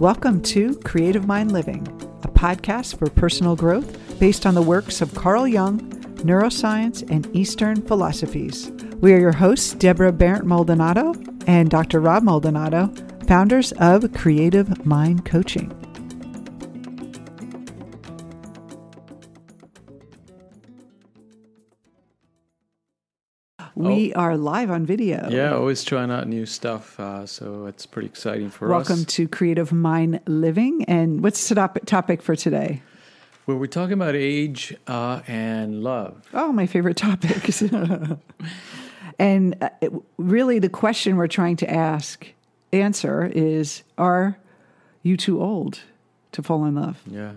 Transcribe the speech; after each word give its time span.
Welcome 0.00 0.42
to 0.42 0.74
Creative 0.80 1.24
Mind 1.24 1.52
Living, 1.52 1.86
a 2.24 2.28
podcast 2.28 2.98
for 2.98 3.08
personal 3.08 3.54
growth 3.54 4.18
based 4.18 4.44
on 4.44 4.54
the 4.54 4.60
works 4.60 5.00
of 5.00 5.14
Carl 5.14 5.46
Jung, 5.46 5.78
neuroscience, 6.16 7.08
and 7.08 7.28
Eastern 7.34 7.80
philosophies. 7.80 8.72
We 9.00 9.12
are 9.12 9.20
your 9.20 9.32
hosts, 9.32 9.72
Deborah 9.72 10.10
Barrett 10.10 10.46
Maldonado 10.46 11.14
and 11.46 11.70
Dr. 11.70 12.00
Rob 12.00 12.24
Maldonado, 12.24 12.92
founders 13.28 13.70
of 13.78 14.12
Creative 14.12 14.84
Mind 14.84 15.24
Coaching. 15.24 15.72
We 24.14 24.20
are 24.20 24.36
live 24.36 24.70
on 24.70 24.86
video. 24.86 25.28
Yeah, 25.28 25.54
always 25.54 25.82
trying 25.82 26.12
out 26.12 26.28
new 26.28 26.46
stuff. 26.46 27.00
Uh, 27.00 27.26
so 27.26 27.66
it's 27.66 27.84
pretty 27.84 28.06
exciting 28.06 28.48
for 28.48 28.68
Welcome 28.68 28.82
us. 28.82 28.88
Welcome 28.90 29.04
to 29.06 29.26
Creative 29.26 29.72
Mind 29.72 30.20
Living. 30.28 30.84
And 30.84 31.20
what's 31.20 31.48
the 31.48 31.56
top- 31.56 31.84
topic 31.84 32.22
for 32.22 32.36
today? 32.36 32.80
Well, 33.48 33.56
we're 33.56 33.66
talking 33.66 33.94
about 33.94 34.14
age 34.14 34.72
uh, 34.86 35.22
and 35.26 35.82
love. 35.82 36.28
Oh, 36.32 36.52
my 36.52 36.66
favorite 36.66 36.96
topics. 36.96 37.60
and 39.18 39.56
uh, 39.60 39.70
it, 39.80 39.92
really, 40.16 40.60
the 40.60 40.68
question 40.68 41.16
we're 41.16 41.26
trying 41.26 41.56
to 41.56 41.68
ask, 41.68 42.24
answer 42.72 43.26
is 43.34 43.82
Are 43.98 44.38
you 45.02 45.16
too 45.16 45.42
old 45.42 45.80
to 46.30 46.40
fall 46.40 46.64
in 46.66 46.76
love? 46.76 47.02
Yeah. 47.10 47.32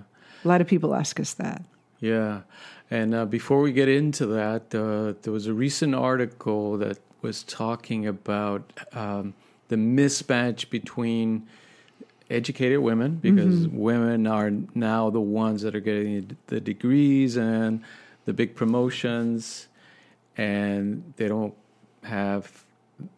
A 0.45 0.47
lot 0.47 0.61
of 0.61 0.67
people 0.67 0.93
ask 0.93 1.19
us 1.19 1.33
that. 1.33 1.63
Yeah. 1.99 2.41
And 2.89 3.13
uh, 3.13 3.25
before 3.25 3.61
we 3.61 3.71
get 3.71 3.89
into 3.89 4.25
that, 4.27 4.73
uh, 4.73 5.13
there 5.21 5.33
was 5.33 5.47
a 5.47 5.53
recent 5.53 5.95
article 5.95 6.77
that 6.77 6.99
was 7.21 7.43
talking 7.43 8.07
about 8.07 8.71
um, 8.93 9.33
the 9.67 9.75
mismatch 9.75 10.69
between 10.69 11.47
educated 12.29 12.79
women, 12.79 13.15
because 13.15 13.67
mm-hmm. 13.67 13.77
women 13.77 14.27
are 14.27 14.51
now 14.75 15.09
the 15.09 15.21
ones 15.21 15.61
that 15.61 15.75
are 15.75 15.79
getting 15.79 16.37
the 16.47 16.59
degrees 16.59 17.37
and 17.37 17.81
the 18.25 18.33
big 18.33 18.55
promotions, 18.55 19.67
and 20.35 21.13
they 21.17 21.27
don't 21.27 21.53
have 22.03 22.65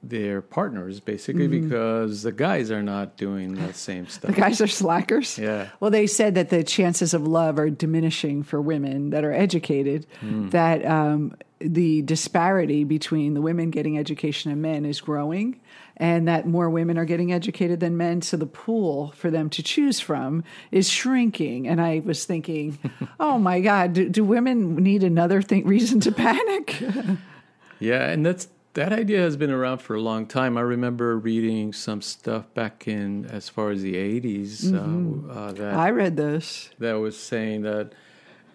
their 0.04 0.42
partners 0.42 1.00
basically 1.00 1.48
mm-hmm. 1.48 1.70
because 1.70 2.24
the 2.24 2.32
guys 2.32 2.72
are 2.72 2.84
not 2.84 3.16
doing 3.16 3.54
the 3.54 3.74
same 3.74 4.08
stuff. 4.08 4.34
The 4.34 4.42
guys 4.42 4.60
are 4.60 4.68
slackers. 4.68 5.38
Yeah. 5.38 5.70
Well, 5.80 5.92
they 5.92 6.08
said 6.08 6.36
that 6.36 6.50
the 6.50 6.64
chances 6.64 7.14
of 7.14 7.26
love 7.26 7.58
are 7.60 7.70
diminishing 7.70 8.44
for 8.44 8.62
women 8.62 9.12
that 9.12 9.24
are 9.24 9.32
educated. 9.32 10.06
Mm. 10.22 10.52
That 10.52 10.86
um, 10.86 11.34
the 11.60 12.02
disparity 12.02 12.84
between 12.84 13.34
the 13.34 13.42
women 13.42 13.70
getting 13.70 13.98
education 13.98 14.52
and 14.52 14.62
men 14.62 14.86
is 14.86 15.02
growing, 15.02 15.60
and 15.98 16.28
that 16.28 16.48
more 16.48 16.70
women 16.70 16.98
are 16.98 17.06
getting 17.06 17.32
educated 17.32 17.80
than 17.80 17.98
men. 17.98 18.22
So 18.22 18.38
the 18.38 18.46
pool 18.46 19.14
for 19.16 19.30
them 19.30 19.50
to 19.52 19.64
choose 19.64 20.00
from 20.00 20.44
is 20.72 20.90
shrinking. 20.90 21.68
And 21.68 21.82
I 21.82 22.02
was 22.04 22.26
thinking, 22.26 22.80
oh 23.20 23.38
my 23.38 23.60
God, 23.60 23.94
do, 23.94 24.10
do 24.10 24.24
women 24.24 24.76
need 24.76 25.04
another 25.04 25.42
thing, 25.42 25.66
reason 25.66 26.00
to 26.02 26.12
panic? 26.12 26.82
yeah, 27.80 28.10
and 28.10 28.26
that's 28.26 28.48
that 28.74 28.94
idea 28.94 29.20
has 29.20 29.36
been 29.38 29.52
around 29.52 29.80
for 29.80 29.96
a 29.96 30.02
long 30.02 30.26
time. 30.26 30.58
I 30.58 30.62
remember 30.62 31.18
reading 31.18 31.74
some 31.74 32.02
stuff 32.02 32.54
back 32.54 32.88
in 32.88 33.26
as 33.26 33.50
far 33.50 33.72
as 33.72 33.82
the 33.82 33.96
80s. 33.96 34.74
Uh, 34.74 34.80
mm-hmm. 34.80 35.32
Uh, 35.32 35.52
that 35.54 35.74
I 35.76 35.90
read 35.90 36.18
this. 36.18 36.70
That 36.80 36.94
was 36.94 37.18
saying 37.18 37.64
that 37.64 37.94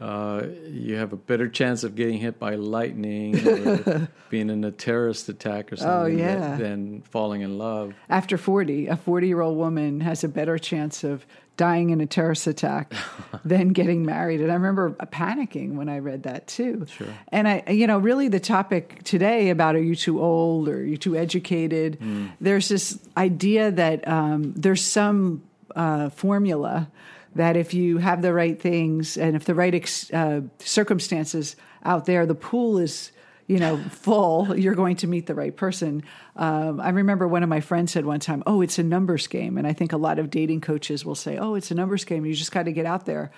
uh, 0.04 0.46
you 0.68 0.96
have 0.96 1.14
a 1.14 1.16
better 1.16 1.48
chance 1.48 1.82
of 1.82 1.94
getting 1.94 2.18
hit 2.18 2.38
by 2.38 2.56
lightning 2.56 3.48
or 3.48 4.08
being 4.28 4.50
in 4.50 4.62
a 4.62 4.70
terrorist 4.70 5.30
attack 5.30 5.72
or 5.72 5.76
something 5.76 6.20
oh, 6.20 6.24
yeah. 6.24 6.56
than 6.56 7.00
falling 7.10 7.40
in 7.40 7.56
love. 7.56 7.94
After 8.10 8.36
40, 8.36 8.88
a 8.88 8.96
40 8.96 9.26
year 9.26 9.40
old 9.40 9.56
woman 9.56 10.02
has 10.02 10.22
a 10.22 10.28
better 10.28 10.58
chance 10.58 11.04
of 11.04 11.24
dying 11.56 11.88
in 11.88 12.02
a 12.02 12.06
terrorist 12.06 12.46
attack 12.46 12.92
than 13.46 13.68
getting 13.68 14.04
married. 14.04 14.42
And 14.42 14.50
I 14.50 14.54
remember 14.54 14.90
panicking 14.90 15.76
when 15.76 15.88
I 15.88 16.00
read 16.00 16.24
that 16.24 16.48
too. 16.48 16.84
Sure. 16.90 17.06
And 17.28 17.48
I, 17.48 17.62
you 17.70 17.86
know, 17.86 17.96
really 17.96 18.28
the 18.28 18.40
topic 18.40 19.02
today 19.04 19.48
about 19.48 19.74
are 19.74 19.82
you 19.82 19.96
too 19.96 20.20
old 20.22 20.68
or 20.68 20.80
are 20.80 20.84
you 20.84 20.98
too 20.98 21.16
educated? 21.16 21.98
Mm. 21.98 22.32
There's 22.42 22.68
this 22.68 22.98
idea 23.16 23.70
that 23.70 24.06
um, 24.06 24.52
there's 24.52 24.84
some 24.84 25.44
uh, 25.74 26.10
formula 26.10 26.90
that 27.34 27.56
if 27.56 27.74
you 27.74 27.98
have 27.98 28.22
the 28.22 28.32
right 28.32 28.60
things 28.60 29.16
and 29.16 29.36
if 29.36 29.44
the 29.44 29.54
right 29.54 29.74
ex- 29.74 30.12
uh, 30.12 30.42
circumstances 30.58 31.56
out 31.84 32.06
there, 32.06 32.26
the 32.26 32.34
pool 32.34 32.78
is 32.78 33.12
you 33.46 33.58
know 33.58 33.76
full 33.90 34.58
you're 34.58 34.74
going 34.74 34.96
to 34.96 35.06
meet 35.06 35.26
the 35.26 35.34
right 35.34 35.56
person. 35.56 36.02
Um, 36.36 36.80
i 36.80 36.88
remember 36.88 37.28
one 37.28 37.42
of 37.42 37.48
my 37.48 37.60
friends 37.60 37.92
said 37.92 38.04
one 38.04 38.20
time 38.20 38.42
oh 38.46 38.60
it's 38.60 38.78
a 38.78 38.82
numbers 38.82 39.26
game. 39.26 39.58
And 39.58 39.66
i 39.66 39.72
think 39.72 39.92
a 39.92 39.96
lot 39.96 40.18
of 40.18 40.30
dating 40.30 40.60
coaches 40.60 41.04
will 41.04 41.14
say 41.14 41.36
oh 41.36 41.54
it's 41.54 41.70
a 41.70 41.74
numbers 41.74 42.04
game. 42.04 42.24
You 42.24 42.34
just 42.34 42.52
got 42.52 42.64
to 42.64 42.72
get 42.72 42.86
out 42.86 43.06
there. 43.06 43.30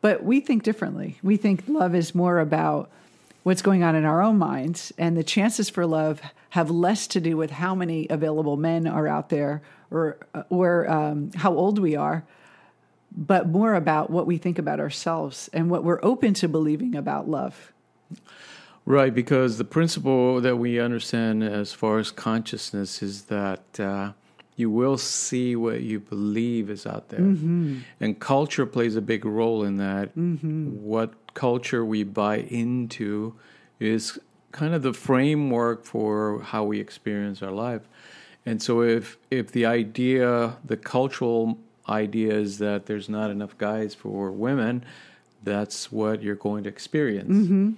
But 0.00 0.24
we 0.24 0.40
think 0.40 0.64
differently. 0.64 1.18
We 1.22 1.36
think 1.36 1.64
love 1.68 1.94
is 1.94 2.12
more 2.12 2.40
about 2.40 2.90
what's 3.44 3.62
going 3.62 3.84
on 3.84 3.94
in 3.94 4.04
our 4.04 4.20
own 4.20 4.38
minds 4.38 4.92
and 4.98 5.16
the 5.16 5.24
chances 5.24 5.68
for 5.68 5.86
love 5.86 6.20
have 6.50 6.70
less 6.70 7.06
to 7.08 7.20
do 7.20 7.36
with 7.36 7.50
how 7.50 7.74
many 7.74 8.06
available 8.08 8.56
men 8.56 8.86
are 8.86 9.06
out 9.06 9.28
there 9.28 9.62
or 9.90 10.18
or 10.48 10.90
um, 10.90 11.30
how 11.36 11.54
old 11.54 11.78
we 11.78 11.94
are 11.96 12.24
but 13.14 13.48
more 13.48 13.74
about 13.74 14.10
what 14.10 14.26
we 14.26 14.38
think 14.38 14.58
about 14.58 14.80
ourselves 14.80 15.48
and 15.52 15.70
what 15.70 15.84
we're 15.84 16.00
open 16.02 16.34
to 16.34 16.48
believing 16.48 16.94
about 16.94 17.28
love. 17.28 17.72
Right, 18.84 19.14
because 19.14 19.58
the 19.58 19.64
principle 19.64 20.40
that 20.40 20.56
we 20.56 20.80
understand 20.80 21.44
as 21.44 21.72
far 21.72 21.98
as 21.98 22.10
consciousness 22.10 23.02
is 23.02 23.22
that 23.24 23.78
uh, 23.78 24.12
you 24.56 24.70
will 24.70 24.98
see 24.98 25.54
what 25.54 25.82
you 25.82 26.00
believe 26.00 26.68
is 26.68 26.84
out 26.86 27.08
there. 27.08 27.20
Mm-hmm. 27.20 27.78
And 28.00 28.18
culture 28.18 28.66
plays 28.66 28.96
a 28.96 29.00
big 29.00 29.24
role 29.24 29.62
in 29.62 29.76
that. 29.76 30.16
Mm-hmm. 30.16 30.82
What 30.82 31.34
culture 31.34 31.84
we 31.84 32.02
buy 32.02 32.38
into 32.38 33.34
is 33.78 34.18
kind 34.50 34.74
of 34.74 34.82
the 34.82 34.92
framework 34.92 35.84
for 35.84 36.42
how 36.42 36.64
we 36.64 36.80
experience 36.80 37.42
our 37.42 37.52
life. 37.52 37.82
And 38.44 38.60
so 38.60 38.82
if 38.82 39.16
if 39.30 39.52
the 39.52 39.64
idea, 39.66 40.56
the 40.64 40.76
cultural 40.76 41.58
idea 41.92 42.32
is 42.34 42.58
that 42.58 42.86
there's 42.86 43.08
not 43.08 43.30
enough 43.30 43.56
guys 43.58 43.94
for 43.94 44.30
women, 44.30 44.84
that's 45.42 45.92
what 45.92 46.22
you're 46.22 46.34
going 46.34 46.64
to 46.64 46.68
experience. 46.68 47.30
Mm-hmm. 47.30 47.72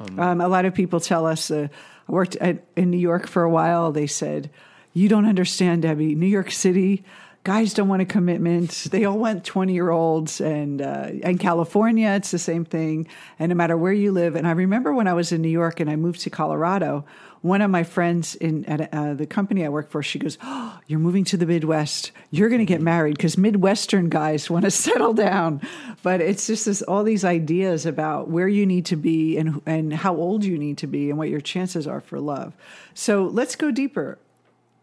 Um, 0.00 0.18
um, 0.18 0.40
a 0.40 0.48
lot 0.48 0.64
of 0.64 0.74
people 0.74 1.00
tell 1.00 1.26
us, 1.26 1.50
uh, 1.50 1.68
I 2.08 2.12
worked 2.12 2.36
at, 2.36 2.64
in 2.76 2.90
New 2.90 2.98
York 2.98 3.26
for 3.26 3.42
a 3.42 3.50
while, 3.50 3.92
they 3.92 4.06
said, 4.06 4.50
You 4.92 5.08
don't 5.08 5.26
understand, 5.26 5.82
Debbie. 5.82 6.14
New 6.14 6.26
York 6.26 6.50
City, 6.50 7.04
guys 7.44 7.74
don't 7.74 7.88
want 7.88 8.00
a 8.00 8.06
commitment. 8.06 8.70
They 8.90 9.04
all 9.04 9.18
want 9.18 9.44
20 9.44 9.72
year 9.74 9.90
olds. 9.90 10.40
And 10.40 10.80
uh, 10.80 11.10
in 11.22 11.38
California, 11.38 12.08
it's 12.08 12.30
the 12.30 12.38
same 12.38 12.64
thing. 12.64 13.06
And 13.38 13.50
no 13.50 13.54
matter 13.54 13.76
where 13.76 13.92
you 13.92 14.12
live. 14.12 14.34
And 14.34 14.48
I 14.48 14.52
remember 14.52 14.92
when 14.92 15.06
I 15.06 15.12
was 15.12 15.30
in 15.30 15.42
New 15.42 15.50
York 15.50 15.78
and 15.78 15.90
I 15.90 15.96
moved 15.96 16.22
to 16.22 16.30
Colorado, 16.30 17.04
one 17.42 17.60
of 17.60 17.70
my 17.70 17.84
friends 17.84 18.34
in 18.36 18.64
at 18.64 18.92
uh, 18.94 19.12
the 19.12 19.26
company 19.26 19.66
I 19.66 19.68
work 19.68 19.90
for, 19.90 20.02
she 20.02 20.18
goes, 20.18 20.38
oh, 20.42 20.78
"You're 20.86 20.98
moving 20.98 21.24
to 21.24 21.36
the 21.36 21.44
Midwest. 21.44 22.10
You're 22.30 22.48
going 22.48 22.60
to 22.60 22.64
get 22.64 22.80
married 22.80 23.18
because 23.18 23.36
Midwestern 23.36 24.08
guys 24.08 24.48
want 24.48 24.64
to 24.64 24.70
settle 24.86 25.12
down." 25.12 25.60
But 26.02 26.22
it's 26.22 26.46
just 26.46 26.64
this 26.64 26.80
all 26.80 27.04
these 27.04 27.22
ideas 27.22 27.84
about 27.84 28.30
where 28.30 28.48
you 28.48 28.64
need 28.64 28.86
to 28.86 28.96
be 28.96 29.36
and 29.36 29.60
and 29.66 29.92
how 29.92 30.16
old 30.16 30.42
you 30.42 30.56
need 30.56 30.78
to 30.78 30.86
be 30.86 31.10
and 31.10 31.18
what 31.18 31.28
your 31.28 31.42
chances 31.42 31.86
are 31.86 32.00
for 32.00 32.18
love. 32.18 32.54
So 32.94 33.24
let's 33.24 33.56
go 33.56 33.70
deeper. 33.70 34.18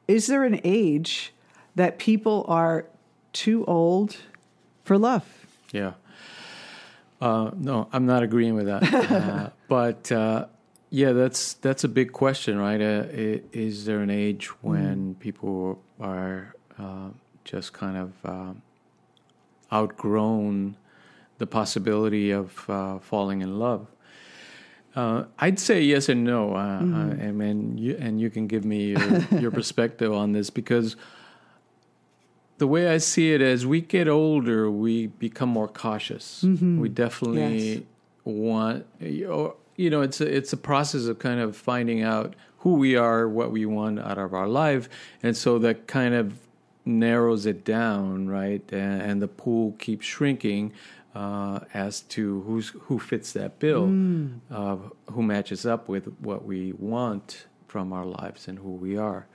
Is 0.07 0.27
there 0.27 0.43
an 0.43 0.61
age 0.63 1.33
that 1.75 1.97
people 1.97 2.45
are 2.47 2.85
too 3.33 3.65
old 3.65 4.17
for 4.83 4.97
love? 4.97 5.25
Yeah. 5.71 5.93
Uh, 7.21 7.51
no, 7.55 7.87
I'm 7.93 8.05
not 8.05 8.23
agreeing 8.23 8.55
with 8.55 8.65
that. 8.65 8.81
Uh, 9.11 9.49
but 9.67 10.11
uh, 10.11 10.45
yeah, 10.89 11.13
that's 11.13 11.53
that's 11.55 11.83
a 11.83 11.87
big 11.87 12.11
question, 12.11 12.57
right? 12.57 12.81
Uh, 12.81 13.05
is 13.13 13.85
there 13.85 13.99
an 13.99 14.09
age 14.09 14.47
when 14.61 15.15
mm. 15.15 15.19
people 15.19 15.81
are 15.99 16.53
uh, 16.77 17.09
just 17.45 17.71
kind 17.71 17.97
of 17.97 18.13
uh, 18.25 18.53
outgrown 19.73 20.75
the 21.37 21.47
possibility 21.47 22.31
of 22.31 22.69
uh, 22.69 22.99
falling 22.99 23.41
in 23.41 23.59
love? 23.59 23.87
Uh, 24.95 25.23
I'd 25.39 25.59
say 25.59 25.81
yes 25.81 26.09
and 26.09 26.25
no. 26.25 26.55
And, 26.55 27.41
and 27.41 27.79
you, 27.79 27.95
and 27.97 28.19
you 28.19 28.29
can 28.29 28.47
give 28.47 28.65
me 28.65 28.87
your, 28.87 29.39
your 29.39 29.51
perspective 29.59 30.11
on 30.11 30.33
this 30.33 30.49
because 30.49 30.97
the 32.61 32.67
way 32.67 32.87
I 32.87 32.99
see 32.99 33.33
it, 33.33 33.41
as 33.41 33.65
we 33.65 33.81
get 33.81 34.07
older, 34.07 34.69
we 34.69 35.07
become 35.07 35.49
more 35.49 35.67
cautious. 35.67 36.43
Mm-hmm. 36.45 36.79
We 36.79 36.89
definitely 36.89 37.69
yes. 37.69 37.83
want, 38.23 38.85
or, 39.27 39.55
you 39.77 39.89
know, 39.89 40.01
it's 40.01 40.21
a, 40.21 40.27
it's 40.37 40.53
a 40.53 40.57
process 40.57 41.05
of 41.07 41.17
kind 41.17 41.39
of 41.39 41.57
finding 41.57 42.03
out 42.03 42.35
who 42.59 42.73
we 42.75 42.95
are, 42.95 43.27
what 43.27 43.49
we 43.51 43.65
want 43.65 43.97
out 43.99 44.19
of 44.19 44.35
our 44.35 44.47
life, 44.47 44.87
and 45.23 45.35
so 45.35 45.57
that 45.57 45.87
kind 45.87 46.13
of 46.13 46.35
narrows 46.85 47.47
it 47.47 47.65
down, 47.65 48.29
right? 48.29 48.61
And, 48.71 49.01
and 49.01 49.21
the 49.23 49.27
pool 49.27 49.73
keeps 49.79 50.05
shrinking 50.05 50.71
uh, 51.15 51.61
as 51.73 52.01
to 52.01 52.41
who's 52.41 52.69
who 52.81 52.99
fits 52.99 53.33
that 53.33 53.57
bill, 53.57 53.87
mm. 53.87 54.39
uh, 54.51 54.77
who 55.11 55.23
matches 55.23 55.65
up 55.65 55.89
with 55.89 56.05
what 56.19 56.45
we 56.45 56.73
want 56.73 57.47
from 57.67 57.91
our 57.91 58.05
lives 58.05 58.47
and 58.47 58.59
who 58.59 58.69
we 58.69 58.97
are. 58.97 59.25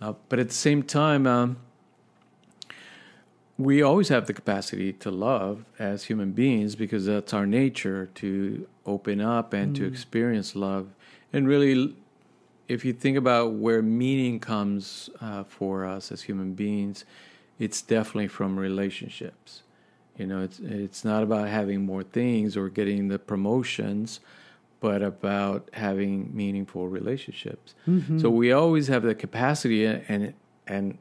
Uh, 0.00 0.14
but 0.28 0.40
at 0.40 0.48
the 0.48 0.54
same 0.68 0.82
time, 0.82 1.24
um, 1.24 1.58
we 3.58 3.82
always 3.82 4.08
have 4.08 4.26
the 4.26 4.32
capacity 4.32 4.92
to 4.92 5.10
love 5.10 5.64
as 5.80 6.04
human 6.04 6.30
beings 6.30 6.76
because 6.76 7.06
that's 7.06 7.34
our 7.34 7.44
nature 7.44 8.08
to 8.14 8.66
open 8.86 9.20
up 9.20 9.52
and 9.52 9.74
to 9.74 9.84
experience 9.84 10.54
love. 10.54 10.86
And 11.32 11.48
really, 11.48 11.96
if 12.68 12.84
you 12.84 12.92
think 12.92 13.16
about 13.16 13.54
where 13.54 13.82
meaning 13.82 14.38
comes 14.38 15.10
uh, 15.20 15.42
for 15.42 15.84
us 15.84 16.12
as 16.12 16.22
human 16.22 16.54
beings, 16.54 17.04
it's 17.58 17.82
definitely 17.82 18.28
from 18.28 18.56
relationships. 18.56 19.62
You 20.16 20.26
know, 20.26 20.42
it's 20.42 20.60
it's 20.60 21.04
not 21.04 21.22
about 21.24 21.48
having 21.48 21.84
more 21.84 22.04
things 22.04 22.56
or 22.56 22.68
getting 22.68 23.08
the 23.08 23.18
promotions, 23.18 24.20
but 24.80 25.02
about 25.02 25.68
having 25.72 26.30
meaningful 26.34 26.86
relationships. 26.88 27.74
So 28.20 28.30
we 28.30 28.52
always 28.52 28.86
have 28.88 29.02
the 29.02 29.14
capacity, 29.14 29.84
and 29.84 30.34
and 30.66 30.98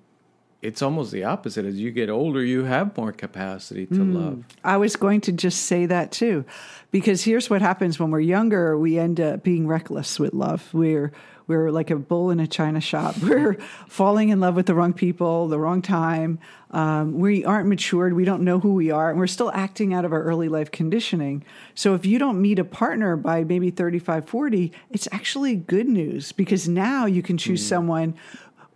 it's 0.61 0.81
almost 0.81 1.11
the 1.11 1.23
opposite. 1.23 1.65
As 1.65 1.79
you 1.79 1.91
get 1.91 2.09
older, 2.09 2.43
you 2.43 2.63
have 2.63 2.95
more 2.97 3.11
capacity 3.11 3.85
to 3.87 4.03
love. 4.03 4.43
I 4.63 4.77
was 4.77 4.95
going 4.95 5.21
to 5.21 5.31
just 5.31 5.63
say 5.65 5.85
that 5.85 6.11
too, 6.11 6.45
because 6.91 7.23
here's 7.23 7.49
what 7.49 7.61
happens 7.61 7.99
when 7.99 8.11
we're 8.11 8.19
younger: 8.21 8.77
we 8.77 8.97
end 8.97 9.19
up 9.19 9.43
being 9.43 9.67
reckless 9.67 10.19
with 10.19 10.33
love. 10.33 10.67
We're 10.73 11.11
we're 11.47 11.71
like 11.71 11.89
a 11.89 11.95
bull 11.95 12.29
in 12.29 12.39
a 12.39 12.47
china 12.47 12.81
shop. 12.81 13.17
We're 13.21 13.53
falling 13.87 14.29
in 14.29 14.39
love 14.39 14.55
with 14.55 14.65
the 14.65 14.75
wrong 14.75 14.93
people, 14.93 15.47
the 15.47 15.57
wrong 15.57 15.81
time. 15.81 16.39
Um, 16.71 17.19
we 17.19 17.45
aren't 17.45 17.69
matured. 17.69 18.13
We 18.13 18.25
don't 18.25 18.43
know 18.43 18.59
who 18.59 18.73
we 18.73 18.91
are, 18.91 19.09
and 19.09 19.17
we're 19.17 19.27
still 19.27 19.51
acting 19.53 19.93
out 19.93 20.03
of 20.03 20.11
our 20.11 20.21
early 20.21 20.49
life 20.49 20.69
conditioning. 20.71 21.45
So 21.73 21.95
if 21.95 22.05
you 22.05 22.19
don't 22.19 22.41
meet 22.41 22.59
a 22.59 22.65
partner 22.65 23.15
by 23.15 23.45
maybe 23.45 23.71
35, 23.71 24.27
40, 24.27 24.73
it's 24.91 25.07
actually 25.13 25.55
good 25.55 25.87
news 25.87 26.33
because 26.33 26.67
now 26.67 27.05
you 27.05 27.23
can 27.23 27.37
choose 27.37 27.65
someone 27.65 28.15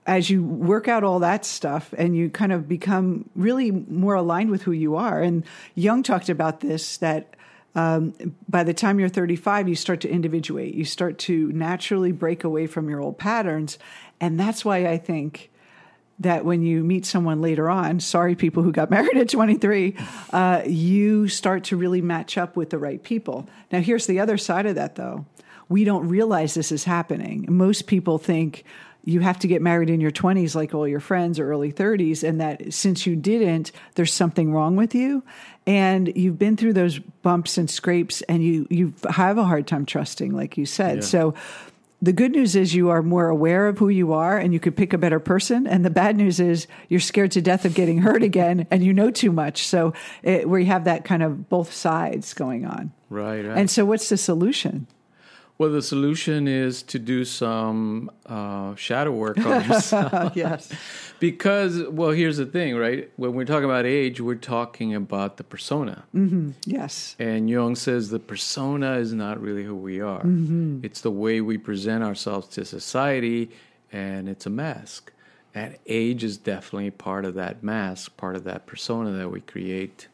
as 0.06 0.30
you 0.30 0.44
work 0.44 0.88
out 0.88 1.03
all 1.03 1.19
that 1.19 1.45
stuff 1.45 1.94
and 1.98 2.15
you 2.15 2.30
kind 2.30 2.51
of 2.51 2.68
become 2.68 3.30
really 3.36 3.71
more 3.71 4.15
aligned 4.15 4.50
with 4.50 4.63
who 4.63 4.71
you 4.71 4.95
are. 4.95 5.21
And 5.21 5.44
Jung 5.75 6.03
talked 6.03 6.30
about 6.30 6.59
this 6.59 6.98
that 6.98 7.36
um, 7.75 8.13
by 8.50 8.63
the 8.63 8.74
time 8.74 9.00
you're 9.00 9.09
35, 9.09 9.69
you 9.69 9.75
start 9.75 10.01
to 10.01 10.09
individuate. 10.09 10.74
You 10.74 10.86
start 10.86 11.18
to 11.19 11.51
naturally 11.51 12.12
break 12.12 12.44
away 12.44 12.68
from 12.68 12.89
your 12.89 13.00
old 13.00 13.18
patterns. 13.18 13.77
And 14.19 14.39
that's 14.39 14.65
why 14.65 14.88
I 14.88 14.98
think 14.98 15.51
that 16.19 16.45
when 16.45 16.62
you 16.62 16.83
meet 16.83 17.06
someone 17.06 17.42
later 17.42 17.69
on, 17.69 18.00
sorry, 18.00 18.36
people 18.36 18.63
who 18.63 18.71
got 18.71 18.89
married 18.92 19.18
at 19.18 19.30
23, 19.30 19.95
uh, 20.33 20.63
you 20.65 21.27
start 21.27 21.63
to 21.65 21.77
really 21.77 22.01
match 22.01 22.38
up 22.38 22.56
with 22.56 22.71
the 22.71 22.77
right 22.77 23.01
people. 23.03 23.48
Now, 23.71 23.80
here's 23.80 24.07
the 24.07 24.19
other 24.19 24.38
side 24.38 24.65
of 24.65 24.75
that, 24.75 24.95
though. 24.95 25.25
We 25.69 25.86
don't 25.86 26.09
realize 26.09 26.53
this 26.53 26.71
is 26.71 26.83
happening. 26.83 27.45
Most 27.48 27.88
people 27.88 28.18
think 28.18 28.65
you 29.03 29.19
have 29.19 29.39
to 29.39 29.48
get 29.48 29.62
married 29.62 29.89
in 29.89 30.00
your 30.00 30.12
20s, 30.12 30.56
like 30.56 30.74
all 30.74 30.88
your 30.88 31.00
friends, 31.00 31.39
or 31.39 31.50
early 31.50 31.71
30s, 31.71 32.27
and 32.27 32.39
that 32.39 32.74
since 32.74 33.06
you 33.06 33.15
didn't, 33.15 33.71
there's 33.95 34.13
something 34.13 34.53
wrong 34.53 34.75
with 34.75 34.94
you. 34.94 35.24
And 35.65 36.12
you've 36.15 36.39
been 36.39 36.57
through 36.57 36.74
those 36.74 37.00
bumps 37.00 37.57
and 37.57 37.69
scrapes, 37.69 38.21
and 38.24 38.44
you, 38.44 38.68
you 38.69 38.94
have 39.09 39.38
a 39.38 39.44
hard 39.44 39.68
time 39.68 39.86
trusting, 39.86 40.33
like 40.33 40.57
you 40.57 40.65
said. 40.65 40.98
Yeah. 40.98 41.01
So, 41.01 41.33
the 42.03 42.13
good 42.13 42.31
news 42.31 42.56
is 42.56 42.74
you 42.74 42.89
are 42.89 43.03
more 43.03 43.30
aware 43.30 43.68
of 43.68 43.77
who 43.77 43.88
you 43.88 44.13
are 44.13 44.36
and 44.36 44.53
you 44.53 44.59
could 44.59 44.75
pick 44.75 44.92
a 44.92 44.98
better 44.98 45.19
person. 45.19 45.68
And 45.68 45.86
the 45.86 45.92
bad 45.92 46.18
news 46.18 46.39
is 46.39 46.65
you're 46.89 47.00
scared 47.00 47.31
to 47.33 47.44
death 47.44 47.63
of 47.63 47.75
getting 47.75 48.00
hurt 48.00 48.24
again 48.24 48.65
and 48.71 48.83
you 48.83 48.92
know 48.92 49.12
too 49.12 49.31
much. 49.31 49.68
So 49.68 49.94
it, 50.24 50.50
we 50.50 50.65
have 50.65 50.86
that 50.86 51.06
kind 51.06 51.21
of 51.21 51.48
both 51.48 51.71
sides 51.71 52.33
going 52.33 52.65
on. 52.65 52.92
Right. 53.12 53.45
right. 53.45 53.56
And 53.57 53.69
so, 53.69 53.86
what's 53.86 54.09
the 54.09 54.18
solution? 54.18 54.88
Well, 55.61 55.69
the 55.69 55.83
solution 55.83 56.47
is 56.47 56.81
to 56.81 56.97
do 56.97 57.23
some 57.23 58.09
uh, 58.25 58.73
shadow 58.73 59.11
work 59.11 59.37
on 59.37 59.63
yourself. 59.69 60.35
yes. 60.35 60.73
because, 61.19 61.83
well, 61.87 62.09
here's 62.09 62.37
the 62.37 62.47
thing, 62.47 62.75
right? 62.75 63.11
When 63.15 63.33
we're 63.33 63.45
talking 63.45 63.65
about 63.65 63.85
age, 63.85 64.19
we're 64.19 64.33
talking 64.33 64.95
about 64.95 65.37
the 65.37 65.43
persona. 65.43 66.03
Yes. 66.65 67.15
And 67.19 67.47
Jung 67.47 67.75
says 67.75 68.09
the 68.09 68.17
persona 68.17 68.93
is 68.93 69.13
not 69.13 69.39
really 69.39 69.63
who 69.63 69.75
we 69.75 70.01
are. 70.01 70.23
It's 70.81 71.01
the 71.01 71.11
way 71.11 71.41
we 71.41 71.59
present 71.59 72.03
ourselves 72.03 72.47
to 72.55 72.65
society, 72.65 73.51
and 73.91 74.27
it's 74.27 74.47
a 74.47 74.49
mask. 74.49 75.13
And 75.53 75.77
age 75.85 76.23
is 76.23 76.39
definitely 76.39 76.89
part 76.89 77.23
of 77.23 77.35
that 77.35 77.61
mask, 77.61 78.17
part 78.17 78.35
of 78.35 78.45
that 78.45 78.65
persona 78.65 79.11
that 79.11 79.29
we 79.29 79.41
create 79.41 80.07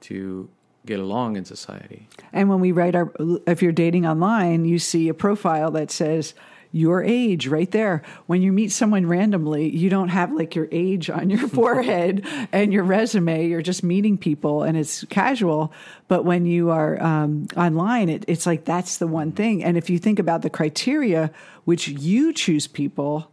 to 0.00 0.48
get 0.86 1.00
along 1.00 1.36
in 1.36 1.44
society. 1.44 2.08
And 2.32 2.48
when 2.48 2.60
we 2.60 2.72
write 2.72 2.94
our, 2.94 3.12
if 3.46 3.62
you're 3.62 3.72
dating 3.72 4.06
online, 4.06 4.64
you 4.64 4.78
see 4.78 5.08
a 5.08 5.14
profile 5.14 5.70
that 5.72 5.90
says 5.90 6.34
your 6.74 7.04
age 7.04 7.46
right 7.46 7.70
there. 7.70 8.02
When 8.26 8.42
you 8.42 8.52
meet 8.52 8.72
someone 8.72 9.06
randomly, 9.06 9.68
you 9.68 9.88
don't 9.88 10.08
have 10.08 10.32
like 10.32 10.56
your 10.56 10.66
age 10.72 11.08
on 11.08 11.30
your 11.30 11.48
forehead 11.48 12.26
and 12.50 12.72
your 12.72 12.82
resume. 12.82 13.46
You're 13.46 13.62
just 13.62 13.84
meeting 13.84 14.18
people 14.18 14.64
and 14.64 14.76
it's 14.76 15.04
casual. 15.04 15.72
But 16.08 16.24
when 16.24 16.46
you 16.46 16.70
are 16.70 17.00
um, 17.00 17.46
online, 17.56 18.08
it, 18.08 18.24
it's 18.26 18.44
like 18.44 18.64
that's 18.64 18.98
the 18.98 19.06
one 19.06 19.30
thing. 19.30 19.62
And 19.62 19.76
if 19.76 19.88
you 19.88 20.00
think 20.00 20.18
about 20.18 20.42
the 20.42 20.50
criteria 20.50 21.30
which 21.64 21.86
you 21.86 22.32
choose 22.32 22.66
people, 22.66 23.30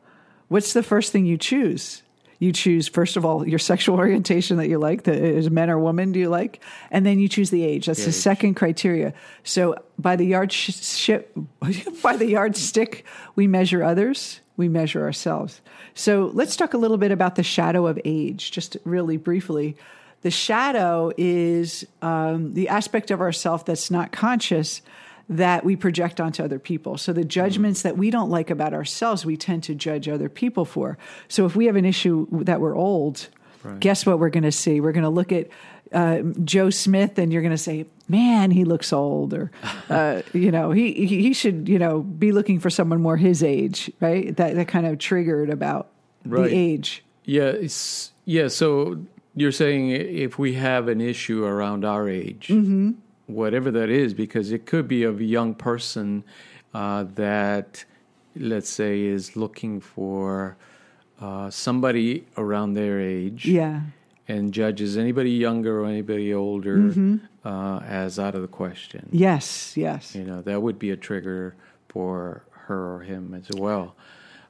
what's 0.48 0.74
the 0.74 0.84
first 0.84 1.12
thing 1.12 1.26
you 1.26 1.38
choose? 1.38 2.04
You 2.42 2.52
choose, 2.52 2.88
first 2.88 3.18
of 3.18 3.24
all, 3.24 3.48
your 3.48 3.60
sexual 3.60 3.98
orientation 4.00 4.58
that 4.58 4.68
you 4.68 4.80
like, 4.80 5.04
the, 5.04 5.14
is 5.14 5.52
men 5.52 5.70
or 5.70 5.78
woman 5.78 6.12
do 6.12 6.20
you 6.20 6.28
like? 6.28 6.60
And 6.90 7.06
then 7.06 7.20
you 7.20 7.30
choose 7.30 7.52
the 7.52 7.64
age. 7.64 7.86
That's 7.86 8.02
the 8.02 8.10
age. 8.10 8.16
second 8.16 8.56
criteria. 8.56 9.14
So 9.44 9.76
by 10.00 10.16
the 10.16 10.26
yard 10.26 10.52
sh- 10.52 10.72
sh- 10.72 11.12
by 12.02 12.18
the 12.18 12.26
yardstick, 12.26 13.06
we 13.36 13.46
measure 13.46 13.84
others, 13.84 14.40
we 14.58 14.68
measure 14.68 15.06
ourselves. 15.06 15.62
So 15.94 16.32
let's 16.34 16.56
talk 16.56 16.74
a 16.74 16.80
little 16.80 16.98
bit 16.98 17.12
about 17.12 17.36
the 17.36 17.44
shadow 17.44 17.86
of 17.86 18.00
age, 18.06 18.50
just 18.50 18.76
really 18.86 19.18
briefly. 19.18 19.78
The 20.24 20.32
shadow 20.32 21.12
is 21.18 21.86
um, 22.02 22.56
the 22.56 22.70
aspect 22.70 23.12
of 23.12 23.22
ourself 23.22 23.66
that's 23.66 23.92
not 23.92 24.12
conscious 24.12 24.82
that 25.32 25.64
we 25.64 25.76
project 25.76 26.20
onto 26.20 26.44
other 26.44 26.60
people. 26.60 26.98
So 26.98 27.14
the 27.14 27.24
judgments 27.24 27.82
that 27.84 27.98
we 27.98 28.12
don't 28.12 28.30
like 28.30 28.50
about 28.50 28.74
ourselves, 28.74 29.26
we 29.26 29.38
tend 29.38 29.64
to 29.64 29.74
judge 29.74 30.08
other 30.10 30.28
people 30.30 30.66
for. 30.66 30.98
So 31.30 31.46
if 31.46 31.56
we 31.56 31.66
have 31.68 31.78
an 31.78 31.86
issue 31.86 32.28
that 32.44 32.60
we're 32.60 32.76
old, 32.76 33.30
guess 33.80 34.06
what 34.06 34.20
we're 34.20 34.30
going 34.30 34.44
to 34.44 34.52
see? 34.52 34.82
We're 34.82 34.92
going 34.92 35.04
to 35.06 35.10
look 35.10 35.32
at 35.32 35.48
uh, 35.94 36.22
Joe 36.44 36.70
Smith, 36.70 37.18
and 37.18 37.32
you're 37.34 37.42
going 37.42 37.52
to 37.52 37.58
say, 37.58 37.86
"Man, 38.08 38.52
he 38.52 38.64
looks 38.66 38.94
old," 38.94 39.34
or 39.34 39.52
uh, 39.90 40.22
you 40.34 40.50
know, 40.52 40.72
he 40.72 41.06
he 41.06 41.34
should 41.34 41.68
you 41.68 41.78
know 41.80 42.02
be 42.02 42.32
looking 42.32 42.60
for 42.60 42.70
someone 42.70 43.02
more 43.02 43.18
his 43.18 43.44
age, 43.44 43.92
right? 44.00 44.36
That 44.38 44.56
that 44.56 44.68
kind 44.68 44.86
of 44.86 45.00
triggered 45.00 45.50
about 45.50 45.88
Right. 46.26 46.50
the 46.50 46.56
age. 46.56 47.04
Yeah, 47.26 47.46
it's, 47.50 48.12
yeah. 48.26 48.48
So 48.48 49.04
you're 49.36 49.52
saying 49.52 49.90
if 49.90 50.38
we 50.40 50.54
have 50.54 50.88
an 50.88 51.02
issue 51.02 51.44
around 51.46 51.84
our 51.84 52.08
age, 52.08 52.50
whatever 53.34 53.72
that 53.72 53.90
is, 53.90 54.14
because 54.14 54.52
it 54.52 54.66
could 54.66 54.88
be 54.88 55.04
of 55.04 55.20
a 55.20 55.24
young 55.24 55.54
person 55.54 56.24
uh, 56.74 57.06
that, 57.16 57.84
let's 58.36 58.70
say, 58.70 59.02
is 59.02 59.36
looking 59.36 59.80
for 59.82 60.58
uh, 61.20 61.50
somebody 61.50 62.26
around 62.38 62.74
their 62.74 63.00
age, 63.00 63.46
Yeah, 63.46 63.82
and 64.28 64.54
judges 64.54 64.98
anybody 64.98 65.32
younger 65.32 65.82
or 65.82 65.86
anybody 65.88 66.34
older 66.34 66.94
uh, 67.46 67.80
as 67.86 68.18
out 68.18 68.34
of 68.36 68.42
the 68.42 68.48
question. 68.48 69.10
yes, 69.12 69.76
yes. 69.76 70.16
You 70.16 70.24
know, 70.24 70.42
that 70.42 70.62
would 70.62 70.80
be 70.80 70.90
a 70.92 70.98
trigger 70.98 71.56
for 71.90 72.44
her 72.68 72.96
or 72.96 73.02
him 73.02 73.34
as 73.34 73.50
well. 73.60 73.96